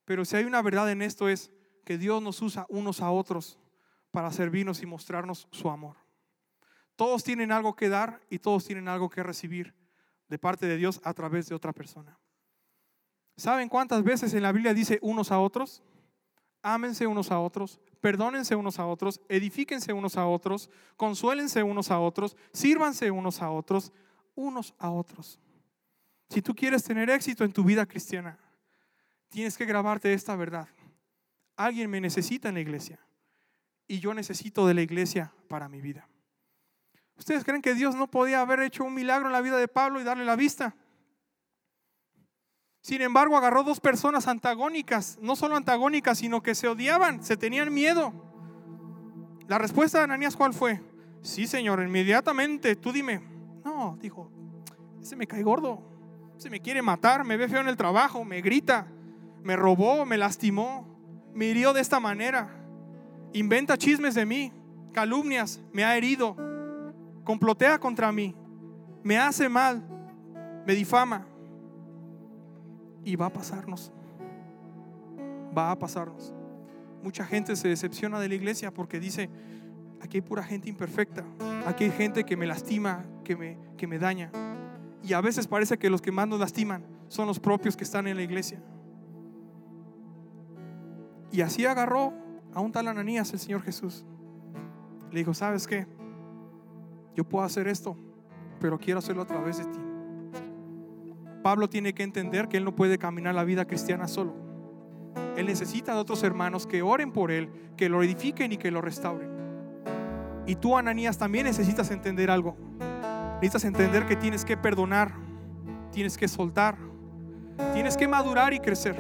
Pero 0.05 0.25
si 0.25 0.37
hay 0.37 0.45
una 0.45 0.61
verdad 0.63 0.91
en 0.91 1.01
esto 1.01 1.29
es 1.29 1.51
que 1.85 1.97
Dios 1.97 2.23
nos 2.23 2.43
usa 2.43 2.67
unos 2.69 3.01
a 3.01 3.11
otros 3.11 3.59
para 4.11 4.31
servirnos 4.31 4.83
y 4.83 4.87
mostrarnos 4.87 5.49
su 5.51 5.71
amor. 5.71 5.97
Todos 6.97 7.25
tienen 7.25 7.51
algo 7.51 7.75
que 7.75 7.89
dar 7.89 8.21
y 8.31 8.39
todos 8.39 8.65
tienen 8.65 8.89
algo 8.89 9.09
que 9.09 9.23
recibir 9.23 9.75
de 10.29 10.39
parte 10.39 10.67
de 10.67 10.77
Dios 10.77 11.01
a 11.05 11.15
través 11.15 11.49
de 11.49 11.55
otra 11.55 11.73
persona. 11.73 12.19
¿Saben 13.37 13.69
cuántas 13.69 14.05
veces 14.05 14.33
en 14.35 14.43
la 14.43 14.53
Biblia 14.53 14.75
dice 14.75 14.99
unos 15.03 15.33
a 15.33 15.41
otros? 15.41 15.83
Ámense 16.65 17.07
unos 17.07 17.31
a 17.31 17.39
otros, 17.39 17.79
perdónense 18.01 18.57
unos 18.57 18.79
a 18.79 18.87
otros, 18.87 19.21
edifíquense 19.29 19.93
unos 19.93 20.17
a 20.17 20.27
otros, 20.27 20.71
consuélense 20.97 21.63
unos 21.63 21.91
a 21.91 22.01
otros, 22.01 22.37
sírvanse 22.53 23.11
unos 23.11 23.43
a 23.43 23.51
otros, 23.51 23.93
unos 24.35 24.75
a 24.79 24.91
otros. 24.91 25.39
Si 26.31 26.41
tú 26.41 26.55
quieres 26.55 26.83
tener 26.83 27.11
éxito 27.11 27.45
en 27.45 27.53
tu 27.53 27.63
vida 27.63 27.87
cristiana, 27.87 28.39
tienes 29.29 29.59
que 29.59 29.67
grabarte 29.67 30.13
esta 30.15 30.35
verdad. 30.37 30.67
Alguien 31.57 31.91
me 31.91 32.01
necesita 32.01 32.49
en 32.49 32.55
la 32.55 32.61
iglesia 32.61 32.99
y 33.87 34.01
yo 34.01 34.15
necesito 34.15 34.67
de 34.67 34.75
la 34.75 34.83
iglesia 34.83 35.33
para 35.49 35.69
mi 35.69 35.83
vida. 35.83 36.09
¿Ustedes 37.17 37.45
creen 37.45 37.63
que 37.63 37.75
Dios 37.75 37.95
no 37.95 38.11
podía 38.11 38.41
haber 38.41 38.61
hecho 38.61 38.85
un 38.85 38.95
milagro 38.95 39.27
en 39.27 39.35
la 39.35 39.43
vida 39.43 39.59
de 39.59 39.69
Pablo 39.69 40.01
y 40.01 40.05
darle 40.05 40.25
la 40.25 40.35
vista? 40.35 40.75
Sin 42.85 43.01
embargo, 43.01 43.39
agarró 43.39 43.63
dos 43.63 43.81
personas 43.81 44.29
antagónicas, 44.29 45.17
no 45.23 45.37
solo 45.37 45.57
antagónicas, 45.57 46.19
sino 46.19 46.43
que 46.43 46.55
se 46.55 46.69
odiaban, 46.69 47.25
se 47.25 47.39
tenían 47.39 47.73
miedo. 47.73 48.13
La 49.49 49.57
respuesta 49.57 49.97
de 49.97 50.05
Ananías, 50.05 50.37
¿cuál 50.37 50.53
fue? 50.53 50.83
Sí, 51.23 51.47
Señor, 51.47 51.83
inmediatamente, 51.83 52.77
tú 52.77 52.93
dime. 52.93 53.23
No, 53.65 53.97
dijo, 54.03 54.31
ese 55.01 55.17
me 55.17 55.27
cae 55.27 55.43
gordo, 55.43 55.81
se 56.37 56.51
me 56.51 56.61
quiere 56.61 56.83
matar, 56.83 57.25
me 57.25 57.39
ve 57.39 57.49
feo 57.49 57.63
en 57.63 57.69
el 57.69 57.79
trabajo, 57.79 58.23
me 58.23 58.43
grita, 58.43 58.87
me 59.43 59.57
robó, 59.57 60.05
me 60.05 60.19
lastimó, 60.19 60.87
me 61.33 61.47
hirió 61.47 61.73
de 61.73 61.81
esta 61.81 62.01
manera, 62.01 62.51
inventa 63.33 63.79
chismes 63.79 64.15
de 64.15 64.27
mí, 64.27 64.53
calumnias, 64.93 65.59
me 65.73 65.85
ha 65.85 65.97
herido, 65.97 66.37
complotea 67.25 67.79
contra 67.79 68.13
mí, 68.13 68.37
me 69.03 69.17
hace 69.17 69.49
mal, 69.49 69.83
me 70.67 70.75
difama 70.75 71.29
y 73.05 73.17
va 73.17 73.27
a 73.27 73.33
pasarnos. 73.33 73.93
Va 75.57 75.71
a 75.71 75.79
pasarnos. 75.79 76.35
Mucha 77.03 77.25
gente 77.25 77.55
se 77.57 77.69
decepciona 77.69 78.19
de 78.19 78.29
la 78.29 78.35
iglesia 78.35 78.73
porque 78.73 78.99
dice, 78.99 79.29
aquí 80.01 80.19
hay 80.19 80.23
pura 80.23 80.43
gente 80.43 80.69
imperfecta, 80.69 81.25
aquí 81.67 81.85
hay 81.85 81.91
gente 81.91 82.25
que 82.25 82.37
me 82.37 82.47
lastima, 82.47 83.05
que 83.25 83.37
me, 83.37 83.59
que 83.77 83.87
me 83.87 83.99
daña. 83.99 84.31
Y 85.03 85.13
a 85.13 85.21
veces 85.21 85.47
parece 85.47 85.79
que 85.79 85.91
los 85.91 86.01
que 86.01 86.13
más 86.13 86.27
nos 86.27 86.41
lastiman 86.41 86.85
son 87.09 87.27
los 87.27 87.39
propios 87.39 87.77
que 87.77 87.85
están 87.85 88.07
en 88.07 88.17
la 88.17 88.23
iglesia. 88.23 88.63
Y 91.31 91.43
así 91.43 91.67
agarró 91.67 92.15
a 92.55 92.61
un 92.61 92.73
tal 92.73 92.89
Ananías 92.89 93.33
el 93.33 93.39
Señor 93.39 93.63
Jesús. 93.63 94.05
Le 95.11 95.19
dijo, 95.19 95.35
¿sabes 95.35 95.67
qué? 95.67 95.87
Yo 97.15 97.25
puedo 97.25 97.45
hacer 97.45 97.69
esto, 97.69 97.97
pero 98.61 98.79
quiero 98.79 98.99
hacerlo 98.99 99.23
a 99.23 99.27
través 99.27 99.59
de 99.59 99.65
ti. 99.65 99.84
Pablo 101.45 101.69
tiene 101.69 101.93
que 101.93 102.03
entender 102.03 102.49
que 102.49 102.57
él 102.57 102.65
no 102.65 102.75
puede 102.75 102.97
caminar 102.97 103.35
la 103.35 103.45
vida 103.45 103.67
cristiana 103.67 104.09
solo. 104.09 104.33
Él 105.37 105.45
necesita 105.45 105.93
de 105.93 106.01
otros 106.01 106.23
hermanos 106.23 106.67
que 106.67 106.81
oren 106.81 107.13
por 107.13 107.31
él, 107.31 107.51
que 107.77 107.91
lo 107.91 108.03
edifiquen 108.03 108.53
y 108.53 108.57
que 108.57 108.71
lo 108.71 108.81
restauren. 108.81 109.29
Y 110.47 110.57
tú, 110.57 110.79
Ananías, 110.79 111.19
también 111.19 111.45
necesitas 111.45 111.91
entender 111.91 112.31
algo. 112.31 112.57
Necesitas 113.43 113.67
entender 113.67 114.07
que 114.07 114.17
tienes 114.17 114.43
que 114.43 114.57
perdonar, 114.57 115.13
tienes 115.93 116.17
que 116.17 116.29
soltar, 116.29 116.79
tienes 117.75 117.99
que 117.99 118.09
madurar 118.09 118.55
y 118.55 118.61
crecer. 118.61 118.97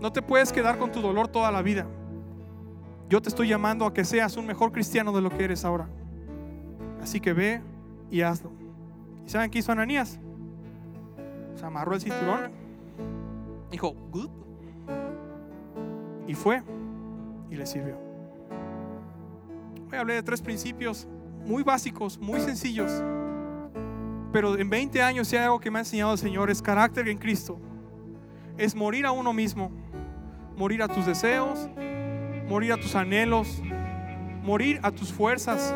No 0.00 0.12
te 0.12 0.22
puedes 0.22 0.52
quedar 0.52 0.78
con 0.78 0.92
tu 0.92 1.00
dolor 1.00 1.26
toda 1.26 1.50
la 1.50 1.60
vida. 1.60 1.88
Yo 3.08 3.20
te 3.20 3.30
estoy 3.30 3.48
llamando 3.48 3.84
a 3.84 3.92
que 3.92 4.04
seas 4.04 4.36
un 4.36 4.46
mejor 4.46 4.70
cristiano 4.70 5.10
de 5.10 5.20
lo 5.20 5.28
que 5.28 5.42
eres 5.42 5.64
ahora. 5.64 5.88
Así 7.02 7.18
que 7.18 7.32
ve 7.32 7.60
y 8.12 8.20
hazlo. 8.20 8.52
¿Y 9.26 9.28
saben 9.28 9.50
qué 9.50 9.58
hizo 9.58 9.72
Ananías? 9.72 10.20
Se 11.54 11.64
amarró 11.64 11.94
el 11.94 12.00
cinturón. 12.00 12.50
Dijo, 13.70 13.94
good. 14.10 14.30
Y 16.26 16.34
fue 16.34 16.62
y 17.50 17.56
le 17.56 17.66
sirvió. 17.66 17.98
Hoy 19.90 19.98
hablé 19.98 20.14
de 20.14 20.22
tres 20.22 20.40
principios 20.40 21.06
muy 21.44 21.62
básicos, 21.62 22.18
muy 22.18 22.40
sencillos. 22.40 22.90
Pero 24.32 24.56
en 24.56 24.70
20 24.70 25.02
años, 25.02 25.28
si 25.28 25.36
hay 25.36 25.44
algo 25.44 25.60
que 25.60 25.70
me 25.70 25.78
ha 25.78 25.82
enseñado 25.82 26.12
el 26.12 26.18
Señor, 26.18 26.50
es 26.50 26.62
carácter 26.62 27.08
en 27.08 27.18
Cristo. 27.18 27.58
Es 28.56 28.74
morir 28.74 29.04
a 29.04 29.12
uno 29.12 29.32
mismo, 29.32 29.70
morir 30.56 30.82
a 30.82 30.88
tus 30.88 31.04
deseos, 31.04 31.68
morir 32.48 32.72
a 32.72 32.76
tus 32.76 32.94
anhelos, 32.94 33.62
morir 34.42 34.80
a 34.82 34.90
tus 34.90 35.12
fuerzas, 35.12 35.74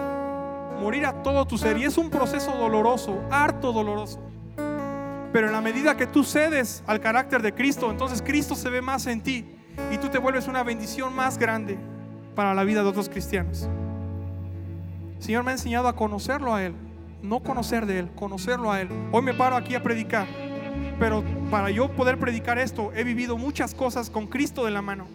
morir 0.80 1.04
a 1.04 1.22
todo 1.22 1.46
tu 1.46 1.58
ser. 1.58 1.76
Y 1.76 1.84
es 1.84 1.98
un 1.98 2.08
proceso 2.08 2.52
doloroso, 2.52 3.22
harto 3.30 3.72
doloroso. 3.72 4.25
Pero 5.36 5.48
en 5.48 5.52
la 5.52 5.60
medida 5.60 5.98
que 5.98 6.06
tú 6.06 6.24
cedes 6.24 6.82
al 6.86 6.98
carácter 6.98 7.42
de 7.42 7.52
Cristo, 7.52 7.90
entonces 7.90 8.22
Cristo 8.22 8.54
se 8.54 8.70
ve 8.70 8.80
más 8.80 9.06
en 9.06 9.20
ti 9.20 9.44
y 9.92 9.98
tú 9.98 10.08
te 10.08 10.16
vuelves 10.16 10.48
una 10.48 10.62
bendición 10.62 11.14
más 11.14 11.36
grande 11.36 11.76
para 12.34 12.54
la 12.54 12.64
vida 12.64 12.82
de 12.82 12.88
otros 12.88 13.10
cristianos. 13.10 13.68
El 15.18 15.22
Señor 15.22 15.44
me 15.44 15.50
ha 15.50 15.52
enseñado 15.52 15.88
a 15.88 15.94
conocerlo 15.94 16.54
a 16.54 16.64
Él, 16.64 16.74
no 17.20 17.40
conocer 17.40 17.84
de 17.84 17.98
Él, 17.98 18.10
conocerlo 18.14 18.72
a 18.72 18.80
Él. 18.80 18.88
Hoy 19.12 19.20
me 19.20 19.34
paro 19.34 19.56
aquí 19.56 19.74
a 19.74 19.82
predicar, 19.82 20.26
pero 20.98 21.22
para 21.50 21.68
yo 21.68 21.94
poder 21.94 22.18
predicar 22.18 22.58
esto, 22.58 22.90
he 22.94 23.04
vivido 23.04 23.36
muchas 23.36 23.74
cosas 23.74 24.08
con 24.08 24.26
Cristo 24.28 24.64
de 24.64 24.70
la 24.70 24.80
mano. 24.80 25.06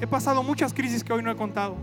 He 0.00 0.06
pasado 0.06 0.42
muchas 0.42 0.72
crisis 0.72 1.04
que 1.04 1.12
hoy 1.12 1.22
no 1.22 1.30
he 1.30 1.36
contado, 1.36 1.76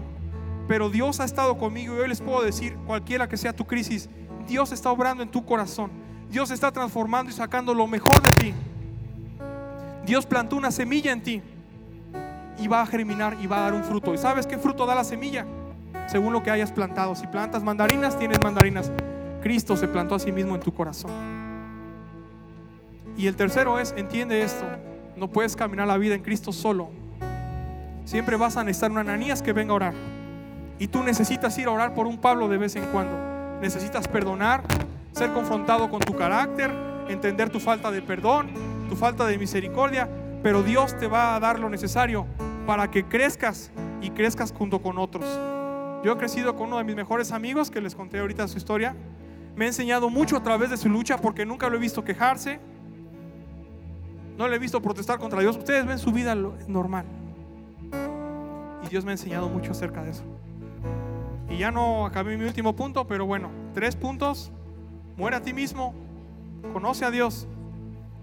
pero 0.67 0.89
Dios 0.89 1.20
ha 1.20 1.26
estado 1.26 1.60
conmigo 1.60 1.96
y 1.96 2.00
hoy 2.00 2.08
les 2.08 2.22
puedo 2.22 2.41
decir, 2.41 2.76
cualquiera 2.88 3.30
que 3.30 3.38
sea 3.38 3.54
tu 3.54 3.67
crisis, 3.67 4.10
Dios 4.48 4.72
está 4.72 4.89
obrando 4.89 5.22
en 5.22 5.30
tu 5.30 5.46
corazón. 5.46 6.01
Dios 6.32 6.50
está 6.50 6.72
transformando 6.72 7.30
y 7.30 7.34
sacando 7.34 7.74
lo 7.74 7.86
mejor 7.88 8.22
de 8.22 8.32
ti. 8.41 8.54
Dios 10.06 10.26
plantó 10.26 10.56
una 10.56 10.72
semilla 10.72 11.12
en 11.12 11.22
ti 11.22 11.41
y 12.58 12.67
va 12.67 12.82
a 12.82 12.86
germinar 12.86 13.38
y 13.41 13.48
va 13.48 13.58
a 13.58 13.62
dar 13.62 13.74
un 13.74 13.84
fruto. 13.84 14.13
¿Y 14.13 14.17
sabes 14.17 14.48
qué 14.48 14.58
fruto 14.58 14.86
da 14.86 14.96
la 14.96 15.04
semilla? 15.04 15.46
Según 16.08 16.32
lo 16.32 16.41
que 16.41 16.50
hayas 16.50 16.72
plantado. 16.72 17.15
Si 17.15 17.28
plantas 17.28 17.63
mandarinas, 17.63 18.17
tienes 18.17 18.39
mandarinas. 18.41 18.91
Cristo 19.41 19.76
se 19.76 19.89
plantó 19.89 20.15
a 20.15 20.20
sí 20.20 20.32
mismo 20.32 20.56
en 20.56 20.62
tu 20.62 20.74
corazón. 20.74 21.12
Y 23.17 23.28
el 23.28 23.36
tercero 23.36 23.78
es, 23.78 23.94
entiende 23.98 24.41
esto, 24.41 24.65
no 25.17 25.28
puedes 25.28 25.56
caminar 25.56 25.88
la 25.88 25.98
vida 25.98 26.15
en 26.15 26.22
Cristo 26.22 26.54
solo. 26.54 26.89
Siempre 28.06 28.38
vas 28.38 28.56
a 28.56 28.63
necesitar 28.63 28.91
un 28.91 29.00
Ananías 29.00 29.41
que 29.41 29.52
venga 29.52 29.74
a 29.74 29.76
orar. 29.76 29.94
Y 30.80 30.88
tú 30.88 31.04
necesitas 31.04 31.58
ir 31.58 31.67
a 31.67 31.72
orar 31.72 31.94
por 31.94 32.08
un 32.08 32.17
Pablo 32.17 32.48
de 32.48 32.58
vez 32.58 32.76
en 32.76 32.86
cuando. 32.86 33.17
Necesitas 33.62 34.08
perdonar, 34.08 34.63
ser 35.12 35.34
confrontado 35.34 35.89
con 35.89 36.00
tu 36.00 36.15
carácter, 36.15 36.71
entender 37.10 37.50
tu 37.50 37.60
falta 37.60 37.91
de 37.91 38.02
perdón, 38.02 38.50
tu 38.89 38.95
falta 38.95 39.26
de 39.26 39.38
misericordia, 39.38 40.10
pero 40.43 40.63
Dios 40.63 40.97
te 40.97 41.08
va 41.08 41.36
a 41.36 41.39
dar 41.39 41.60
lo 41.60 41.69
necesario 41.69 42.26
para 42.65 42.89
que 42.89 43.06
crezcas 43.06 43.71
y 44.02 44.12
crezcas 44.12 44.52
junto 44.52 44.82
con 44.82 44.97
otros. 44.97 45.26
Yo 46.04 46.13
he 46.13 46.17
crecido 46.17 46.56
con 46.56 46.67
uno 46.67 46.78
de 46.78 46.84
mis 46.84 46.95
mejores 46.95 47.32
amigos, 47.32 47.69
que 47.69 47.80
les 47.80 47.93
conté 47.93 48.19
ahorita 48.19 48.47
su 48.47 48.58
historia. 48.58 48.95
Me 49.56 49.65
ha 49.65 49.67
enseñado 49.67 50.10
mucho 50.10 50.38
a 50.38 50.43
través 50.43 50.69
de 50.69 50.78
su 50.78 50.89
lucha 50.89 51.17
porque 51.17 51.45
nunca 51.45 51.69
lo 51.69 51.76
he 51.76 51.80
visto 51.80 52.04
quejarse. 52.04 52.60
No 54.38 54.47
le 54.47 54.56
he 54.56 54.60
visto 54.60 54.82
protestar 54.82 55.19
contra 55.19 55.41
Dios. 55.41 55.58
Ustedes 55.58 55.86
ven 55.86 56.00
su 56.00 56.12
vida 56.12 56.34
normal. 56.67 57.06
Y 58.84 58.88
Dios 58.88 59.06
me 59.06 59.12
ha 59.12 59.13
enseñado 59.13 59.50
mucho 59.50 59.71
acerca 59.71 60.02
de 60.04 60.12
eso. 60.12 60.24
Y 61.50 61.58
ya 61.58 61.69
no 61.69 62.06
acabé 62.06 62.38
mi 62.38 62.45
último 62.45 62.76
punto, 62.76 63.06
pero 63.06 63.26
bueno, 63.26 63.52
tres 63.74 63.95
puntos. 63.95 64.52
Muere 65.22 65.38
a 65.38 65.40
ti 65.44 65.54
mismo, 65.54 65.94
conoce 66.74 67.06
a 67.06 67.12
Dios, 67.12 67.46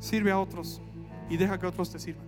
sirve 0.01 0.33
a 0.33 0.41
otros 0.41 0.83
y 1.31 1.37
deja 1.37 1.57
que 1.57 1.65
otros 1.65 1.93
te 1.93 2.01
sirvan. 2.01 2.28